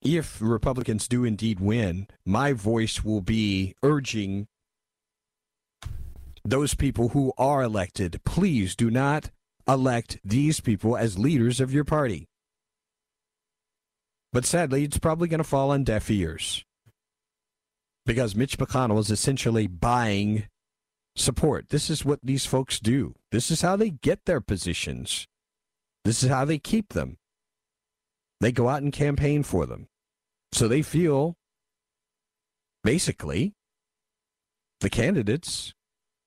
if 0.00 0.40
Republicans 0.40 1.06
do 1.06 1.22
indeed 1.22 1.60
win, 1.60 2.06
my 2.24 2.54
voice 2.54 3.04
will 3.04 3.20
be 3.20 3.74
urging 3.82 4.46
those 6.46 6.72
people 6.72 7.10
who 7.10 7.34
are 7.36 7.62
elected, 7.62 8.22
please 8.24 8.74
do 8.74 8.90
not 8.90 9.30
elect 9.68 10.18
these 10.24 10.60
people 10.60 10.96
as 10.96 11.18
leaders 11.18 11.60
of 11.60 11.74
your 11.74 11.84
party. 11.84 12.24
But 14.32 14.46
sadly, 14.46 14.82
it's 14.82 14.96
probably 14.96 15.28
going 15.28 15.36
to 15.36 15.44
fall 15.44 15.72
on 15.72 15.84
deaf 15.84 16.10
ears 16.10 16.64
because 18.06 18.34
Mitch 18.34 18.56
McConnell 18.56 18.98
is 18.98 19.10
essentially 19.10 19.66
buying 19.66 20.48
support. 21.16 21.68
This 21.68 21.90
is 21.90 22.04
what 22.04 22.20
these 22.22 22.46
folks 22.46 22.80
do. 22.80 23.14
This 23.30 23.50
is 23.50 23.62
how 23.62 23.76
they 23.76 23.90
get 23.90 24.24
their 24.24 24.40
positions. 24.40 25.26
This 26.04 26.22
is 26.22 26.28
how 26.28 26.44
they 26.44 26.58
keep 26.58 26.92
them. 26.92 27.18
They 28.40 28.52
go 28.52 28.68
out 28.68 28.82
and 28.82 28.92
campaign 28.92 29.42
for 29.42 29.64
them. 29.64 29.86
So 30.52 30.68
they 30.68 30.82
feel 30.82 31.36
basically 32.82 33.54
the 34.80 34.90
candidates, 34.90 35.72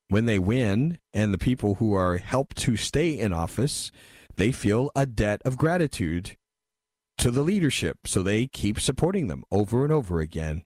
when 0.09 0.25
they 0.25 0.39
win, 0.39 0.99
and 1.13 1.33
the 1.33 1.37
people 1.37 1.75
who 1.75 1.93
are 1.93 2.17
helped 2.17 2.57
to 2.57 2.75
stay 2.77 3.11
in 3.11 3.33
office, 3.33 3.91
they 4.35 4.51
feel 4.51 4.89
a 4.95 5.05
debt 5.05 5.41
of 5.45 5.57
gratitude 5.57 6.37
to 7.17 7.29
the 7.29 7.43
leadership. 7.43 7.99
So 8.05 8.23
they 8.23 8.47
keep 8.47 8.79
supporting 8.79 9.27
them 9.27 9.43
over 9.51 9.83
and 9.83 9.93
over 9.93 10.19
again. 10.19 10.63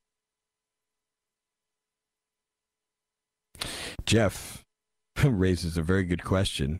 Jeff 4.05 4.63
raises 5.23 5.77
a 5.77 5.81
very 5.81 6.03
good 6.03 6.23
question. 6.23 6.79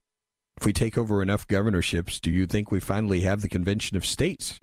If 0.57 0.65
we 0.65 0.73
take 0.73 0.97
over 0.97 1.21
enough 1.21 1.47
governorships, 1.47 2.19
do 2.19 2.29
you 2.29 2.45
think 2.45 2.71
we 2.71 2.79
finally 2.79 3.21
have 3.21 3.41
the 3.41 3.49
convention 3.49 3.97
of 3.97 4.05
states 4.05 4.59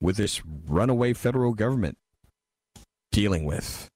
with 0.00 0.16
this 0.16 0.42
runaway 0.44 1.12
federal 1.12 1.54
government 1.54 1.96
dealing 3.10 3.44
with? 3.44 3.88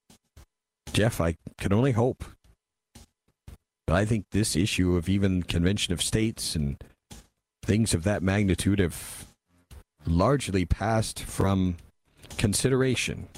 Jeff, 0.92 1.20
I 1.20 1.36
can 1.58 1.72
only 1.72 1.92
hope. 1.92 2.24
I 3.86 4.04
think 4.04 4.26
this 4.32 4.56
issue 4.56 4.96
of 4.96 5.08
even 5.08 5.42
convention 5.42 5.94
of 5.94 6.02
states 6.02 6.54
and 6.54 6.82
things 7.62 7.94
of 7.94 8.04
that 8.04 8.22
magnitude 8.22 8.80
have 8.80 9.26
largely 10.06 10.64
passed 10.64 11.20
from 11.20 11.76
consideration. 12.36 13.28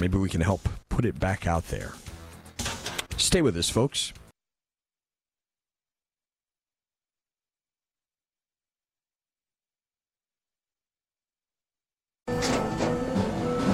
Maybe 0.00 0.18
we 0.18 0.28
can 0.28 0.40
help 0.40 0.68
put 0.88 1.04
it 1.04 1.18
back 1.18 1.46
out 1.46 1.68
there. 1.68 1.92
Stay 3.26 3.42
with 3.42 3.56
us, 3.56 3.68
folks. 3.68 4.12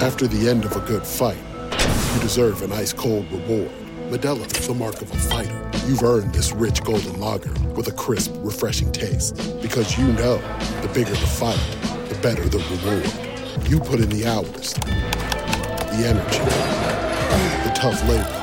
After 0.01 0.25
the 0.25 0.49
end 0.49 0.65
of 0.65 0.75
a 0.75 0.79
good 0.79 1.05
fight, 1.05 1.37
you 2.15 2.19
deserve 2.19 2.63
an 2.63 2.71
ice 2.71 2.93
cold 2.93 3.31
reward. 3.31 3.69
Modelo 4.09 4.43
is 4.59 4.67
the 4.67 4.73
mark 4.73 4.99
of 5.03 5.11
a 5.11 5.17
fighter. 5.17 5.71
You've 5.85 6.01
earned 6.01 6.33
this 6.33 6.51
rich 6.51 6.83
golden 6.83 7.19
lager 7.19 7.53
with 7.75 7.87
a 7.89 7.93
crisp, 7.93 8.33
refreshing 8.37 8.91
taste. 8.91 9.35
Because 9.61 9.99
you 9.99 10.07
know 10.13 10.37
the 10.81 10.89
bigger 10.95 11.11
the 11.11 11.27
fight, 11.27 11.61
the 12.09 12.17
better 12.23 12.49
the 12.49 12.57
reward. 12.57 13.69
You 13.69 13.79
put 13.79 13.99
in 13.99 14.09
the 14.09 14.25
hours, 14.25 14.73
the 15.93 16.07
energy, 16.07 16.39
the 17.69 17.73
tough 17.75 18.01
labor. 18.09 18.42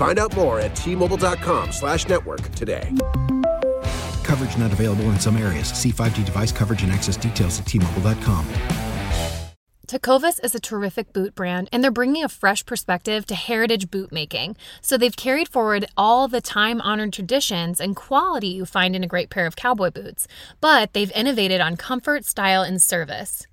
Find 0.00 0.18
out 0.18 0.34
more 0.34 0.58
at 0.58 0.74
T-Mobile.com 0.74 1.72
slash 1.72 2.08
network 2.08 2.40
today. 2.52 2.88
Coverage 4.24 4.56
not 4.56 4.72
available 4.72 5.04
in 5.10 5.20
some 5.20 5.36
areas. 5.36 5.68
See 5.68 5.90
5G 5.90 6.24
device 6.24 6.50
coverage 6.52 6.82
and 6.82 6.90
access 6.90 7.18
details 7.18 7.60
at 7.60 7.66
T-Mobile.com. 7.66 8.46
Tecovas 9.86 10.42
is 10.42 10.54
a 10.54 10.60
terrific 10.60 11.12
boot 11.12 11.34
brand, 11.34 11.68
and 11.70 11.84
they're 11.84 11.90
bringing 11.90 12.24
a 12.24 12.30
fresh 12.30 12.64
perspective 12.64 13.26
to 13.26 13.34
heritage 13.34 13.90
boot 13.90 14.10
making. 14.10 14.56
So 14.80 14.96
they've 14.96 15.14
carried 15.14 15.48
forward 15.48 15.84
all 15.98 16.28
the 16.28 16.40
time 16.40 16.80
honored 16.80 17.12
traditions 17.12 17.78
and 17.78 17.94
quality 17.94 18.48
you 18.48 18.64
find 18.64 18.96
in 18.96 19.04
a 19.04 19.08
great 19.08 19.28
pair 19.28 19.44
of 19.44 19.54
cowboy 19.54 19.90
boots, 19.90 20.26
but 20.62 20.94
they've 20.94 21.12
innovated 21.12 21.60
on 21.60 21.76
comfort, 21.76 22.24
style, 22.24 22.62
and 22.62 22.80
service. 22.80 23.46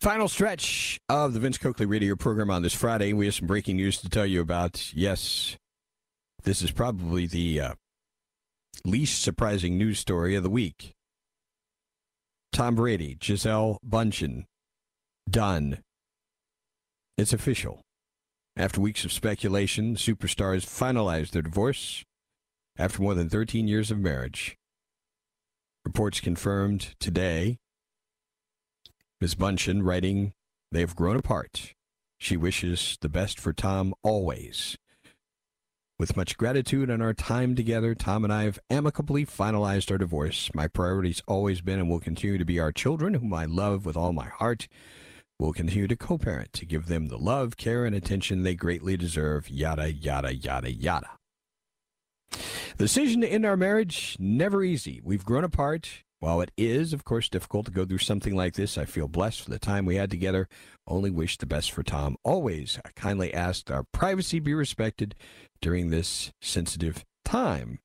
Final 0.00 0.28
stretch 0.28 0.98
of 1.10 1.34
the 1.34 1.40
Vince 1.40 1.58
Coakley 1.58 1.84
radio 1.84 2.16
program 2.16 2.50
on 2.50 2.62
this 2.62 2.72
Friday. 2.72 3.12
We 3.12 3.26
have 3.26 3.34
some 3.34 3.46
breaking 3.46 3.76
news 3.76 4.00
to 4.00 4.08
tell 4.08 4.24
you 4.24 4.40
about. 4.40 4.94
Yes, 4.94 5.58
this 6.42 6.62
is 6.62 6.70
probably 6.70 7.26
the 7.26 7.60
uh, 7.60 7.74
least 8.82 9.20
surprising 9.20 9.76
news 9.76 9.98
story 9.98 10.34
of 10.34 10.42
the 10.42 10.48
week. 10.48 10.92
Tom 12.50 12.76
Brady, 12.76 13.14
Gisele 13.20 13.78
Bundchen, 13.86 14.44
done. 15.28 15.80
It's 17.18 17.34
official. 17.34 17.82
After 18.56 18.80
weeks 18.80 19.04
of 19.04 19.12
speculation, 19.12 19.96
superstars 19.96 20.64
finalized 20.64 21.32
their 21.32 21.42
divorce 21.42 22.04
after 22.78 23.02
more 23.02 23.14
than 23.14 23.28
13 23.28 23.68
years 23.68 23.90
of 23.90 23.98
marriage. 23.98 24.56
Reports 25.84 26.20
confirmed 26.20 26.94
today 26.98 27.58
Ms. 29.20 29.34
Bundchen 29.34 29.84
writing, 29.84 30.32
They 30.72 30.80
have 30.80 30.96
grown 30.96 31.16
apart. 31.16 31.74
She 32.18 32.38
wishes 32.38 32.96
the 33.02 33.10
best 33.10 33.38
for 33.38 33.52
Tom 33.52 33.92
always. 34.02 34.78
With 35.98 36.16
much 36.16 36.38
gratitude 36.38 36.90
on 36.90 37.02
our 37.02 37.12
time 37.12 37.54
together, 37.54 37.94
Tom 37.94 38.24
and 38.24 38.32
I 38.32 38.44
have 38.44 38.58
amicably 38.70 39.26
finalized 39.26 39.90
our 39.90 39.98
divorce. 39.98 40.48
My 40.54 40.68
priority's 40.68 41.22
always 41.28 41.60
been 41.60 41.78
and 41.78 41.90
will 41.90 42.00
continue 42.00 42.38
to 42.38 42.46
be 42.46 42.58
our 42.58 42.72
children, 42.72 43.12
whom 43.12 43.34
I 43.34 43.44
love 43.44 43.84
with 43.84 43.94
all 43.94 44.14
my 44.14 44.28
heart. 44.28 44.68
We'll 45.38 45.52
continue 45.52 45.86
to 45.86 45.96
co 45.96 46.16
parent 46.16 46.54
to 46.54 46.64
give 46.64 46.86
them 46.86 47.08
the 47.08 47.18
love, 47.18 47.58
care, 47.58 47.84
and 47.84 47.94
attention 47.94 48.42
they 48.42 48.54
greatly 48.54 48.96
deserve, 48.96 49.50
yada, 49.50 49.92
yada, 49.92 50.34
yada, 50.34 50.72
yada. 50.72 51.10
The 52.30 52.84
decision 52.84 53.20
to 53.20 53.28
end 53.28 53.44
our 53.44 53.58
marriage, 53.58 54.16
never 54.18 54.64
easy. 54.64 55.02
We've 55.04 55.26
grown 55.26 55.44
apart. 55.44 56.04
While 56.20 56.42
it 56.42 56.50
is, 56.54 56.92
of 56.92 57.06
course, 57.06 57.30
difficult 57.30 57.64
to 57.64 57.72
go 57.72 57.86
through 57.86 57.98
something 57.98 58.36
like 58.36 58.52
this, 58.52 58.76
I 58.76 58.84
feel 58.84 59.08
blessed 59.08 59.40
for 59.40 59.48
the 59.48 59.58
time 59.58 59.86
we 59.86 59.96
had 59.96 60.10
together. 60.10 60.48
Only 60.86 61.10
wish 61.10 61.38
the 61.38 61.46
best 61.46 61.72
for 61.72 61.82
Tom. 61.82 62.16
Always, 62.22 62.78
I 62.84 62.90
kindly 62.94 63.32
ask 63.32 63.70
our 63.70 63.84
privacy 63.90 64.38
be 64.38 64.52
respected 64.52 65.14
during 65.62 65.88
this 65.88 66.30
sensitive 66.42 67.06
time. 67.24 67.78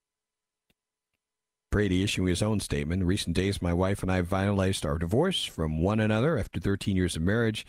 Brady 1.71 2.03
issuing 2.03 2.27
his 2.27 2.41
own 2.41 2.59
statement. 2.59 3.01
In 3.01 3.07
recent 3.07 3.37
days, 3.37 3.61
my 3.61 3.73
wife 3.73 4.03
and 4.03 4.11
I 4.11 4.21
finalized 4.21 4.83
our 4.83 4.97
divorce 4.97 5.45
from 5.45 5.81
one 5.81 6.01
another 6.01 6.37
after 6.37 6.59
13 6.59 6.97
years 6.97 7.15
of 7.15 7.21
marriage. 7.21 7.65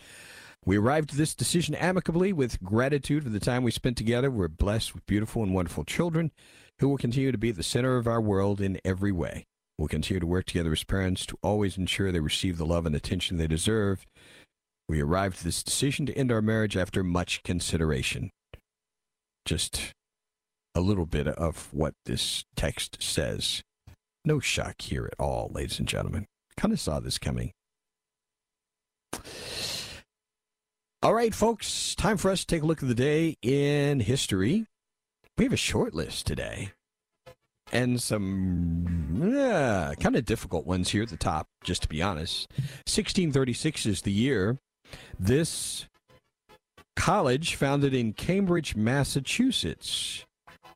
We 0.65 0.77
arrived 0.77 1.11
at 1.11 1.17
this 1.17 1.33
decision 1.33 1.75
amicably 1.75 2.33
with 2.33 2.61
gratitude 2.61 3.23
for 3.23 3.29
the 3.29 3.39
time 3.39 3.63
we 3.63 3.71
spent 3.71 3.95
together. 3.95 4.29
We're 4.29 4.49
blessed 4.49 4.93
with 4.93 5.05
beautiful 5.05 5.43
and 5.43 5.53
wonderful 5.53 5.85
children 5.85 6.31
who 6.79 6.89
will 6.89 6.97
continue 6.97 7.31
to 7.31 7.37
be 7.37 7.51
at 7.51 7.55
the 7.55 7.63
center 7.63 7.95
of 7.95 8.05
our 8.05 8.19
world 8.19 8.59
in 8.59 8.81
every 8.83 9.13
way. 9.13 9.45
We'll 9.77 9.87
continue 9.87 10.19
to 10.19 10.25
work 10.25 10.45
together 10.45 10.71
as 10.71 10.83
parents 10.83 11.25
to 11.27 11.37
always 11.43 11.77
ensure 11.77 12.11
they 12.11 12.19
receive 12.19 12.57
the 12.57 12.65
love 12.65 12.85
and 12.85 12.95
attention 12.95 13.37
they 13.37 13.47
deserve. 13.47 14.05
We 14.89 15.01
arrived 15.01 15.39
at 15.39 15.43
this 15.43 15.61
decision 15.61 16.05
to 16.07 16.17
end 16.17 16.31
our 16.31 16.41
marriage 16.41 16.75
after 16.75 17.03
much 17.03 17.43
consideration. 17.43 18.31
Just 19.45 19.93
a 20.73 20.81
little 20.81 21.05
bit 21.05 21.27
of 21.27 21.71
what 21.71 21.93
this 22.05 22.43
text 22.55 23.01
says. 23.01 23.61
No 24.25 24.39
shock 24.39 24.81
here 24.81 25.05
at 25.05 25.19
all, 25.19 25.51
ladies 25.53 25.79
and 25.79 25.87
gentlemen. 25.87 26.25
Kind 26.55 26.73
of 26.73 26.79
saw 26.79 26.99
this 26.99 27.17
coming. 27.17 27.51
All 31.03 31.13
right, 31.13 31.33
folks, 31.33 31.93
time 31.93 32.17
for 32.17 32.31
us 32.31 32.41
to 32.41 32.47
take 32.47 32.63
a 32.63 32.65
look 32.65 32.81
at 32.81 32.89
the 32.89 32.95
day 32.95 33.35
in 33.43 33.99
history. 33.99 34.65
We 35.37 35.45
have 35.45 35.53
a 35.53 35.57
short 35.57 35.93
list 35.93 36.25
today 36.25 36.71
and 37.71 38.01
some 38.01 39.33
yeah, 39.33 39.93
kind 39.99 40.15
of 40.15 40.25
difficult 40.25 40.65
ones 40.65 40.89
here 40.89 41.03
at 41.03 41.09
the 41.09 41.17
top, 41.17 41.47
just 41.63 41.83
to 41.83 41.87
be 41.87 42.01
honest. 42.01 42.49
1636 42.85 43.85
is 43.85 44.01
the 44.01 44.11
year. 44.11 44.57
This 45.19 45.87
college, 46.95 47.55
founded 47.55 47.93
in 47.93 48.13
Cambridge, 48.13 48.75
Massachusetts. 48.75 50.25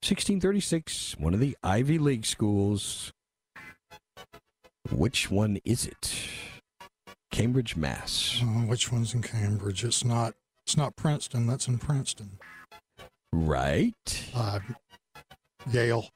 1636, 0.03 1.15
one 1.19 1.33
of 1.33 1.39
the 1.39 1.55
Ivy 1.63 1.97
League 1.97 2.25
schools. 2.25 3.11
Which 4.91 5.29
one 5.29 5.59
is 5.63 5.85
it? 5.85 6.15
Cambridge, 7.31 7.75
Mass. 7.75 8.39
Uh, 8.41 8.45
which 8.45 8.91
one's 8.91 9.13
in 9.13 9.21
Cambridge? 9.21 9.83
It's 9.83 10.03
not. 10.03 10.33
It's 10.65 10.75
not 10.75 10.95
Princeton. 10.95 11.47
That's 11.47 11.67
in 11.67 11.77
Princeton. 11.77 12.39
Right. 13.31 14.29
Uh, 14.35 14.59
Yale. 15.71 16.09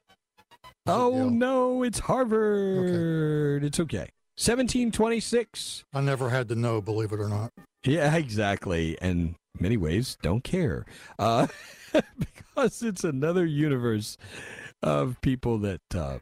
Oh 0.85 1.29
no, 1.29 1.83
it's 1.83 1.99
Harvard. 1.99 3.59
Okay. 3.59 3.67
It's 3.67 3.79
okay. 3.79 4.09
1726. 4.37 5.85
I 5.93 6.01
never 6.01 6.29
had 6.29 6.49
to 6.49 6.55
know, 6.55 6.81
believe 6.81 7.11
it 7.11 7.19
or 7.19 7.29
not. 7.29 7.51
Yeah, 7.83 8.15
exactly. 8.15 8.97
And 9.01 9.35
many 9.59 9.77
ways 9.77 10.17
don't 10.21 10.43
care. 10.43 10.85
Uh, 11.17 11.47
because 12.19 12.83
it's 12.83 13.03
another 13.03 13.45
universe 13.45 14.17
of 14.83 15.19
people 15.21 15.57
that 15.59 15.81
uh, 15.95 16.19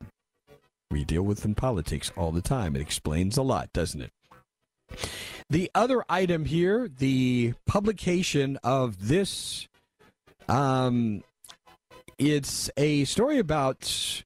we 0.91 1.03
deal 1.03 1.24
with 1.24 1.43
in 1.43 1.55
politics 1.55 2.11
all 2.16 2.32
the 2.32 2.41
time. 2.41 2.76
It 2.76 2.82
explains 2.82 3.38
a 3.38 3.43
lot, 3.43 3.74
doesn't 3.74 4.01
it? 4.01 4.11
The 5.49 5.70
other 5.74 6.05
item 6.07 6.45
here, 6.45 6.88
the 6.88 7.53
publication 7.66 8.57
of 8.64 9.07
this 9.07 9.68
um, 10.47 11.24
it's 12.18 12.70
a 12.78 13.05
story 13.05 13.39
about 13.39 14.24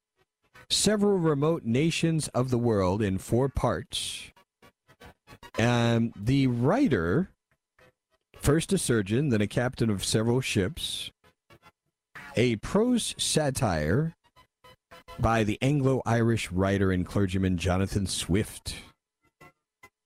several 0.69 1.17
remote 1.17 1.63
nations 1.63 2.27
of 2.29 2.49
the 2.49 2.57
world 2.57 3.01
in 3.01 3.17
four 3.17 3.49
parts. 3.49 4.31
And 5.57 6.13
the 6.15 6.47
writer, 6.47 7.29
first 8.37 8.73
a 8.73 8.77
surgeon, 8.77 9.29
then 9.29 9.41
a 9.41 9.47
captain 9.47 9.89
of 9.89 10.05
several 10.05 10.41
ships, 10.41 11.11
a 12.35 12.57
prose 12.57 13.15
satire 13.17 14.13
by 15.19 15.43
the 15.43 15.57
Anglo 15.61 16.01
Irish 16.05 16.51
writer 16.51 16.91
and 16.91 17.05
clergyman 17.05 17.57
Jonathan 17.57 18.05
Swift. 18.05 18.75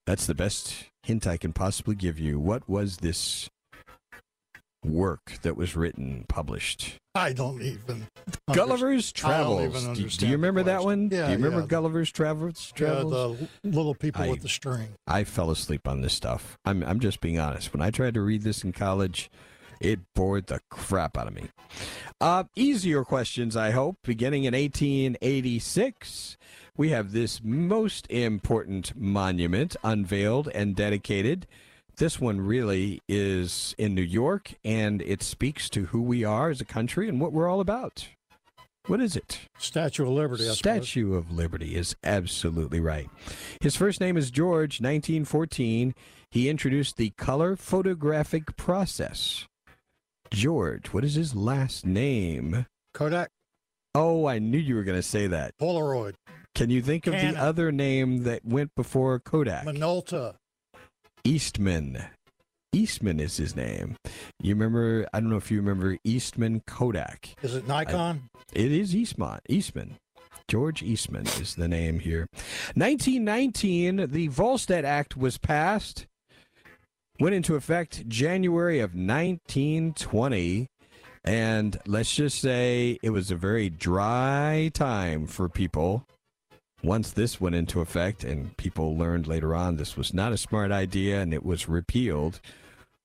That's 0.06 0.26
the 0.26 0.36
best 0.36 0.86
hint 1.04 1.28
I 1.28 1.38
can 1.38 1.54
possibly 1.54 1.96
give 1.96 2.18
you. 2.18 2.40
What 2.40 2.68
was 2.70 2.98
this 2.98 3.50
work 4.84 5.34
that 5.42 5.56
was 5.56 5.76
written, 5.76 6.26
published? 6.28 7.00
I 7.14 7.34
don't 7.34 7.62
even. 7.62 8.08
Gulliver's 8.52 9.12
don't 9.12 9.32
Travels. 9.32 9.98
Do, 9.98 10.08
do 10.08 10.26
you 10.28 10.34
remember 10.34 10.64
that 10.64 10.84
one? 10.84 11.10
Yeah, 11.12 11.26
do 11.26 11.32
you 11.32 11.38
remember 11.38 11.62
yeah. 11.62 11.68
Gulliver's 11.68 12.12
Travels? 12.12 12.74
Yeah, 12.80 12.96
the 12.96 13.50
little 13.64 13.96
people 13.96 14.24
I- 14.24 14.30
with 14.30 14.42
the 14.42 14.50
string. 14.50 14.90
I 15.08 15.24
fell 15.24 15.52
asleep 15.52 15.88
on 15.88 16.02
this 16.02 16.14
stuff. 16.14 16.58
I'm 16.66 16.84
I'm 16.84 17.00
just 17.00 17.20
being 17.22 17.40
honest. 17.40 17.74
When 17.74 17.82
I 17.82 17.92
tried 17.92 18.14
to 18.14 18.22
read 18.22 18.44
this 18.44 18.64
in 18.64 18.72
college, 18.72 19.30
it 19.82 20.00
bored 20.16 20.48
the 20.48 20.62
crap 20.70 21.18
out 21.18 21.28
of 21.28 21.34
me. 21.34 21.50
Uh, 22.20 22.44
easier 22.56 23.04
questions, 23.04 23.58
I 23.58 23.72
hope. 23.72 23.98
Beginning 24.04 24.44
in 24.44 24.54
1886, 24.54 26.38
we 26.78 26.90
have 26.90 27.12
this 27.12 27.42
most 27.44 28.10
important 28.10 28.96
monument 28.96 29.76
unveiled 29.84 30.48
and 30.50 30.76
dedicated. 30.76 31.48
This 32.02 32.20
one 32.20 32.42
really 32.42 33.00
is 33.08 33.76
in 33.78 33.94
New 33.94 34.02
York, 34.02 34.56
and 34.66 35.04
it 35.04 35.22
speaks 35.22 35.70
to 35.70 35.86
who 35.86 36.02
we 36.02 36.24
are 36.24 36.50
as 36.50 36.60
a 36.60 36.66
country 36.66 37.08
and 37.08 37.22
what 37.22 37.32
we're 37.32 37.48
all 37.48 37.60
about. 37.60 38.08
What 38.88 39.00
is 39.00 39.16
it? 39.16 39.42
Statue 39.60 40.06
of 40.06 40.10
Liberty. 40.10 40.46
I 40.46 40.54
suppose. 40.54 40.58
Statue 40.58 41.14
of 41.14 41.32
Liberty 41.32 41.76
is 41.76 41.96
absolutely 42.04 42.80
right. 42.80 43.08
His 43.62 43.76
first 43.76 44.02
name 44.02 44.18
is 44.18 44.32
George, 44.32 44.82
1914. 44.82 45.94
He 46.32 46.50
introduced 46.50 46.98
the 46.98 47.12
color 47.20 47.56
photographic 47.56 48.56
process. 48.56 49.46
George, 50.32 50.88
what 50.88 51.06
is 51.06 51.14
his 51.14 51.36
last 51.36 51.86
name? 51.86 52.66
Kodak. 52.96 53.30
Oh, 53.94 54.26
I 54.26 54.40
knew 54.40 54.58
you 54.58 54.74
were 54.74 54.84
going 54.84 54.98
to 54.98 55.04
say 55.04 55.28
that. 55.28 55.56
Polaroid. 55.62 56.16
Can 56.56 56.72
you 56.72 56.82
think 56.82 57.06
of 57.06 57.14
Canon. 57.14 57.36
the 57.36 57.42
other 57.42 57.72
name 57.72 58.24
that 58.24 58.44
went 58.44 58.74
before 58.76 59.20
Kodak? 59.20 59.66
Minolta. 59.66 60.38
Eastman. 61.24 62.04
Eastman 62.74 63.20
is 63.20 63.38
his 63.38 63.56
name. 63.56 63.98
You 64.42 64.54
remember? 64.54 65.06
I 65.14 65.20
don't 65.20 65.30
know 65.30 65.38
if 65.38 65.52
you 65.52 65.58
remember 65.58 65.98
Eastman 66.04 66.62
Kodak. 66.66 67.36
Is 67.42 67.56
it 67.56 67.68
Nikon? 67.68 68.30
Uh, 68.34 68.40
it 68.54 68.72
is 68.72 68.96
Eastman. 68.96 69.40
Eastman. 69.50 69.98
George 70.48 70.82
Eastman 70.82 71.28
is 71.28 71.56
the 71.56 71.68
name 71.68 72.00
here. 72.00 72.28
1919, 72.76 74.08
the 74.12 74.28
Volstead 74.28 74.86
Act 74.86 75.16
was 75.16 75.38
passed. 75.38 76.08
Went 77.20 77.36
into 77.36 77.56
effect 77.56 78.08
January 78.08 78.80
of 78.80 78.92
1920. 78.92 80.68
And 81.24 81.78
let's 81.86 82.14
just 82.16 82.40
say 82.40 82.98
it 83.04 83.12
was 83.12 83.32
a 83.32 83.36
very 83.36 83.70
dry 83.70 84.72
time 84.74 85.28
for 85.28 85.48
people 85.48 86.06
once 86.84 87.12
this 87.12 87.40
went 87.40 87.56
into 87.56 87.82
effect, 87.82 88.24
and 88.24 88.56
people 88.58 88.98
learned 88.98 89.28
later 89.28 89.56
on 89.56 89.76
this 89.76 89.96
was 89.96 90.14
not 90.14 90.32
a 90.32 90.38
smart 90.38 90.72
idea 90.72 91.22
and 91.22 91.34
it 91.34 91.46
was 91.46 91.70
repealed. 91.70 92.40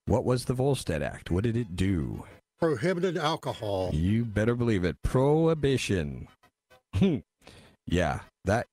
What 0.07 0.25
was 0.25 0.45
the 0.45 0.55
Volstead 0.55 1.03
Act? 1.03 1.31
What 1.31 1.45
did 1.45 1.57
it 1.57 1.77
do? 1.77 2.25
Prohibited 2.59 3.19
alcohol. 3.19 3.91
You 3.93 4.25
better 4.25 4.55
believe 4.55 4.85
it. 4.85 5.03
Prohibition. 5.03 6.29
Hmm. 6.95 7.19
yeah, 7.87 8.21
that 8.45 8.67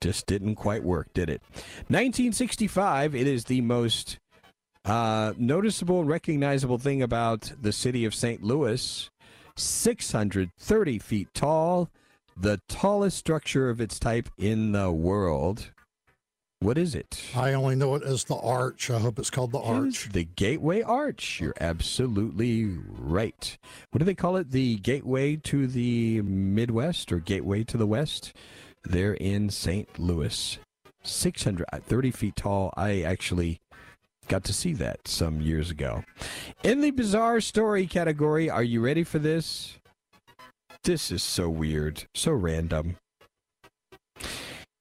just 0.00 0.26
didn't 0.26 0.56
quite 0.56 0.82
work, 0.82 1.12
did 1.14 1.30
it? 1.30 1.42
1965, 1.88 3.14
it 3.14 3.26
is 3.26 3.44
the 3.44 3.60
most 3.60 4.18
uh, 4.84 5.32
noticeable 5.36 6.00
and 6.00 6.08
recognizable 6.08 6.78
thing 6.78 7.02
about 7.02 7.52
the 7.60 7.72
city 7.72 8.04
of 8.04 8.14
St. 8.14 8.42
Louis 8.42 9.10
630 9.56 10.98
feet 10.98 11.28
tall, 11.34 11.90
the 12.36 12.60
tallest 12.68 13.16
structure 13.16 13.70
of 13.70 13.80
its 13.80 13.98
type 13.98 14.28
in 14.38 14.72
the 14.72 14.90
world. 14.92 15.70
What 16.60 16.78
is 16.78 16.94
it? 16.94 17.22
I 17.34 17.52
only 17.52 17.76
know 17.76 17.94
it 17.96 18.02
as 18.02 18.24
the 18.24 18.36
Arch. 18.36 18.90
I 18.90 18.98
hope 18.98 19.18
it's 19.18 19.30
called 19.30 19.52
the 19.52 19.60
Arch. 19.60 20.08
the 20.12 20.24
Gateway 20.24 20.82
Arch. 20.82 21.38
You're 21.40 21.54
absolutely 21.60 22.64
right. 22.64 23.58
What 23.90 23.98
do 23.98 24.04
they 24.04 24.14
call 24.14 24.36
it? 24.36 24.50
The 24.50 24.76
Gateway 24.76 25.36
to 25.36 25.66
the 25.66 26.22
Midwest 26.22 27.12
or 27.12 27.18
Gateway 27.18 27.62
to 27.64 27.76
the 27.76 27.86
West? 27.86 28.32
They're 28.84 29.14
in 29.14 29.50
St. 29.50 29.98
Louis. 29.98 30.58
630 31.02 32.08
uh, 32.08 32.12
feet 32.12 32.36
tall. 32.36 32.72
I 32.76 33.02
actually 33.02 33.60
got 34.28 34.42
to 34.44 34.52
see 34.52 34.72
that 34.74 35.06
some 35.06 35.40
years 35.40 35.70
ago. 35.70 36.04
In 36.64 36.80
the 36.80 36.90
bizarre 36.90 37.40
story 37.40 37.86
category, 37.86 38.50
are 38.50 38.64
you 38.64 38.80
ready 38.80 39.04
for 39.04 39.18
this? 39.18 39.78
This 40.84 41.10
is 41.10 41.22
so 41.22 41.48
weird, 41.48 42.04
so 42.14 42.32
random. 42.32 42.96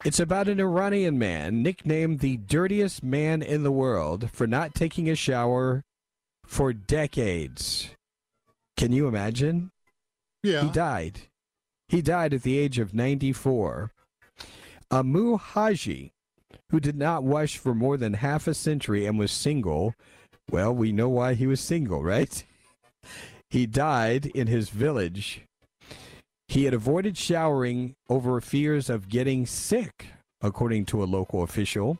It's 0.03 0.19
about 0.19 0.47
an 0.47 0.59
Iranian 0.59 1.17
man 1.17 1.63
nicknamed 1.63 2.19
the 2.19 2.37
dirtiest 2.37 3.03
man 3.03 3.41
in 3.41 3.63
the 3.63 3.71
world 3.71 4.29
for 4.31 4.45
not 4.45 4.75
taking 4.75 5.09
a 5.09 5.15
shower 5.15 5.83
for 6.45 6.73
decades. 6.73 7.89
Can 8.77 8.91
you 8.91 9.07
imagine? 9.07 9.71
Yeah. 10.43 10.61
He 10.63 10.69
died. 10.69 11.21
He 11.89 12.01
died 12.03 12.33
at 12.35 12.43
the 12.43 12.59
age 12.59 12.77
of 12.77 12.93
94. 12.93 13.91
Amu 14.91 15.37
Haji, 15.37 16.13
who 16.69 16.79
did 16.79 16.95
not 16.95 17.23
wash 17.23 17.57
for 17.57 17.73
more 17.73 17.97
than 17.97 18.13
half 18.13 18.47
a 18.47 18.53
century 18.53 19.07
and 19.07 19.17
was 19.17 19.31
single, 19.31 19.95
well, 20.51 20.73
we 20.73 20.91
know 20.91 21.09
why 21.09 21.33
he 21.33 21.47
was 21.47 21.59
single, 21.59 22.03
right? 22.03 22.43
He 23.51 23.67
died 23.67 24.25
in 24.25 24.47
his 24.47 24.69
village. 24.69 25.45
He 26.47 26.65
had 26.65 26.73
avoided 26.73 27.17
showering 27.17 27.95
over 28.09 28.39
fears 28.39 28.89
of 28.89 29.09
getting 29.09 29.45
sick, 29.45 30.07
according 30.41 30.85
to 30.85 31.03
a 31.03 31.05
local 31.05 31.43
official. 31.43 31.97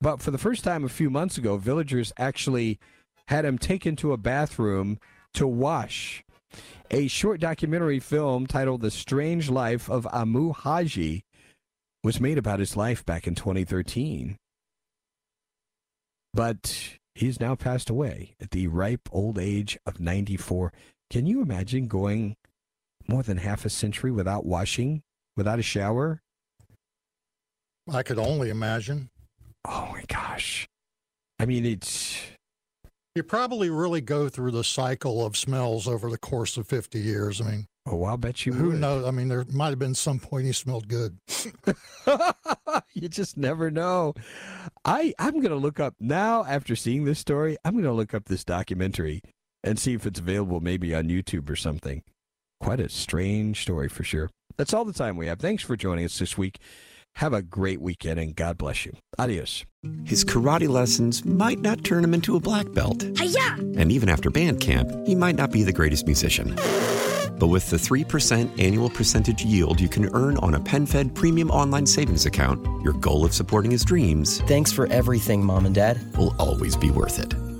But 0.00 0.20
for 0.20 0.30
the 0.30 0.38
first 0.38 0.64
time 0.64 0.84
a 0.84 0.88
few 0.88 1.08
months 1.08 1.38
ago, 1.38 1.56
villagers 1.56 2.12
actually 2.18 2.78
had 3.28 3.44
him 3.44 3.58
taken 3.58 3.96
to 3.96 4.12
a 4.12 4.18
bathroom 4.18 4.98
to 5.34 5.46
wash. 5.46 6.24
A 6.90 7.08
short 7.08 7.40
documentary 7.40 7.98
film 7.98 8.46
titled 8.46 8.80
The 8.80 8.90
Strange 8.90 9.50
Life 9.50 9.90
of 9.90 10.06
Amu 10.08 10.52
Haji 10.52 11.24
was 12.04 12.20
made 12.20 12.38
about 12.38 12.60
his 12.60 12.76
life 12.76 13.04
back 13.04 13.26
in 13.26 13.34
2013. 13.34 14.36
But 16.32 16.98
he's 17.14 17.40
now 17.40 17.54
passed 17.54 17.90
away 17.90 18.34
at 18.40 18.50
the 18.50 18.68
ripe 18.68 19.08
old 19.10 19.38
age 19.38 19.78
of 19.86 19.98
94. 19.98 20.72
Can 21.10 21.26
you 21.26 21.40
imagine 21.40 21.88
going 21.88 22.36
more 23.08 23.22
than 23.22 23.38
half 23.38 23.64
a 23.64 23.70
century 23.70 24.10
without 24.10 24.44
washing, 24.46 25.02
without 25.36 25.58
a 25.58 25.62
shower? 25.62 26.20
I 27.92 28.02
could 28.02 28.18
only 28.18 28.50
imagine. 28.50 29.10
Oh 29.64 29.88
my 29.92 30.02
gosh. 30.08 30.66
I 31.38 31.46
mean, 31.46 31.64
it's. 31.64 32.20
You 33.14 33.22
probably 33.22 33.70
really 33.70 34.00
go 34.00 34.28
through 34.28 34.50
the 34.50 34.64
cycle 34.64 35.24
of 35.24 35.36
smells 35.36 35.88
over 35.88 36.10
the 36.10 36.18
course 36.18 36.56
of 36.56 36.66
50 36.66 36.98
years. 36.98 37.40
I 37.40 37.50
mean, 37.50 37.66
Oh, 37.88 38.02
I'll 38.04 38.16
bet 38.16 38.44
you 38.44 38.52
who 38.52 38.70
would. 38.70 38.80
knows? 38.80 39.04
I 39.06 39.12
mean, 39.12 39.28
there 39.28 39.44
might 39.52 39.68
have 39.70 39.78
been 39.78 39.94
some 39.94 40.18
point 40.18 40.44
he 40.46 40.52
smelled 40.52 40.88
good. 40.88 41.16
you 42.94 43.08
just 43.08 43.36
never 43.36 43.70
know. 43.70 44.12
I 44.84 45.14
I'm 45.20 45.40
gonna 45.40 45.54
look 45.54 45.78
up 45.78 45.94
now 46.00 46.44
after 46.44 46.74
seeing 46.74 47.04
this 47.04 47.20
story. 47.20 47.56
I'm 47.64 47.76
gonna 47.76 47.92
look 47.92 48.12
up 48.12 48.24
this 48.26 48.44
documentary 48.44 49.22
and 49.62 49.78
see 49.78 49.94
if 49.94 50.04
it's 50.04 50.18
available 50.18 50.60
maybe 50.60 50.94
on 50.96 51.04
YouTube 51.04 51.48
or 51.48 51.54
something. 51.56 52.02
Quite 52.60 52.80
a 52.80 52.88
strange 52.88 53.62
story 53.62 53.88
for 53.88 54.02
sure. 54.04 54.30
That's 54.56 54.72
all 54.72 54.84
the 54.84 54.92
time 54.92 55.16
we 55.16 55.26
have. 55.26 55.38
Thanks 55.40 55.62
for 55.62 55.76
joining 55.76 56.04
us 56.04 56.18
this 56.18 56.38
week. 56.38 56.58
Have 57.16 57.32
a 57.32 57.42
great 57.42 57.80
weekend 57.80 58.18
and 58.20 58.34
God 58.36 58.58
bless 58.58 58.84
you. 58.84 58.92
Adios. 59.18 59.64
His 60.04 60.24
karate 60.24 60.68
lessons 60.68 61.24
might 61.24 61.60
not 61.60 61.84
turn 61.84 62.02
him 62.04 62.12
into 62.14 62.36
a 62.36 62.40
black 62.40 62.72
belt. 62.72 63.02
Hiya! 63.16 63.54
And 63.78 63.92
even 63.92 64.08
after 64.08 64.30
band 64.30 64.60
camp, 64.60 64.90
he 65.06 65.14
might 65.14 65.36
not 65.36 65.50
be 65.50 65.62
the 65.62 65.72
greatest 65.72 66.06
musician. 66.06 66.54
But 67.38 67.48
with 67.48 67.68
the 67.70 67.76
3% 67.76 68.60
annual 68.60 68.90
percentage 68.90 69.44
yield 69.44 69.80
you 69.80 69.88
can 69.88 70.12
earn 70.14 70.38
on 70.38 70.54
a 70.54 70.60
PenFed 70.60 71.14
premium 71.14 71.50
online 71.50 71.86
savings 71.86 72.26
account, 72.26 72.64
your 72.82 72.94
goal 72.94 73.24
of 73.24 73.34
supporting 73.34 73.70
his 73.70 73.84
dreams 73.84 74.40
Thanks 74.42 74.72
for 74.72 74.86
everything, 74.86 75.44
Mom 75.44 75.66
and 75.66 75.74
Dad. 75.74 75.98
will 76.16 76.34
always 76.38 76.76
be 76.76 76.90
worth 76.90 77.18
it. 77.18 77.34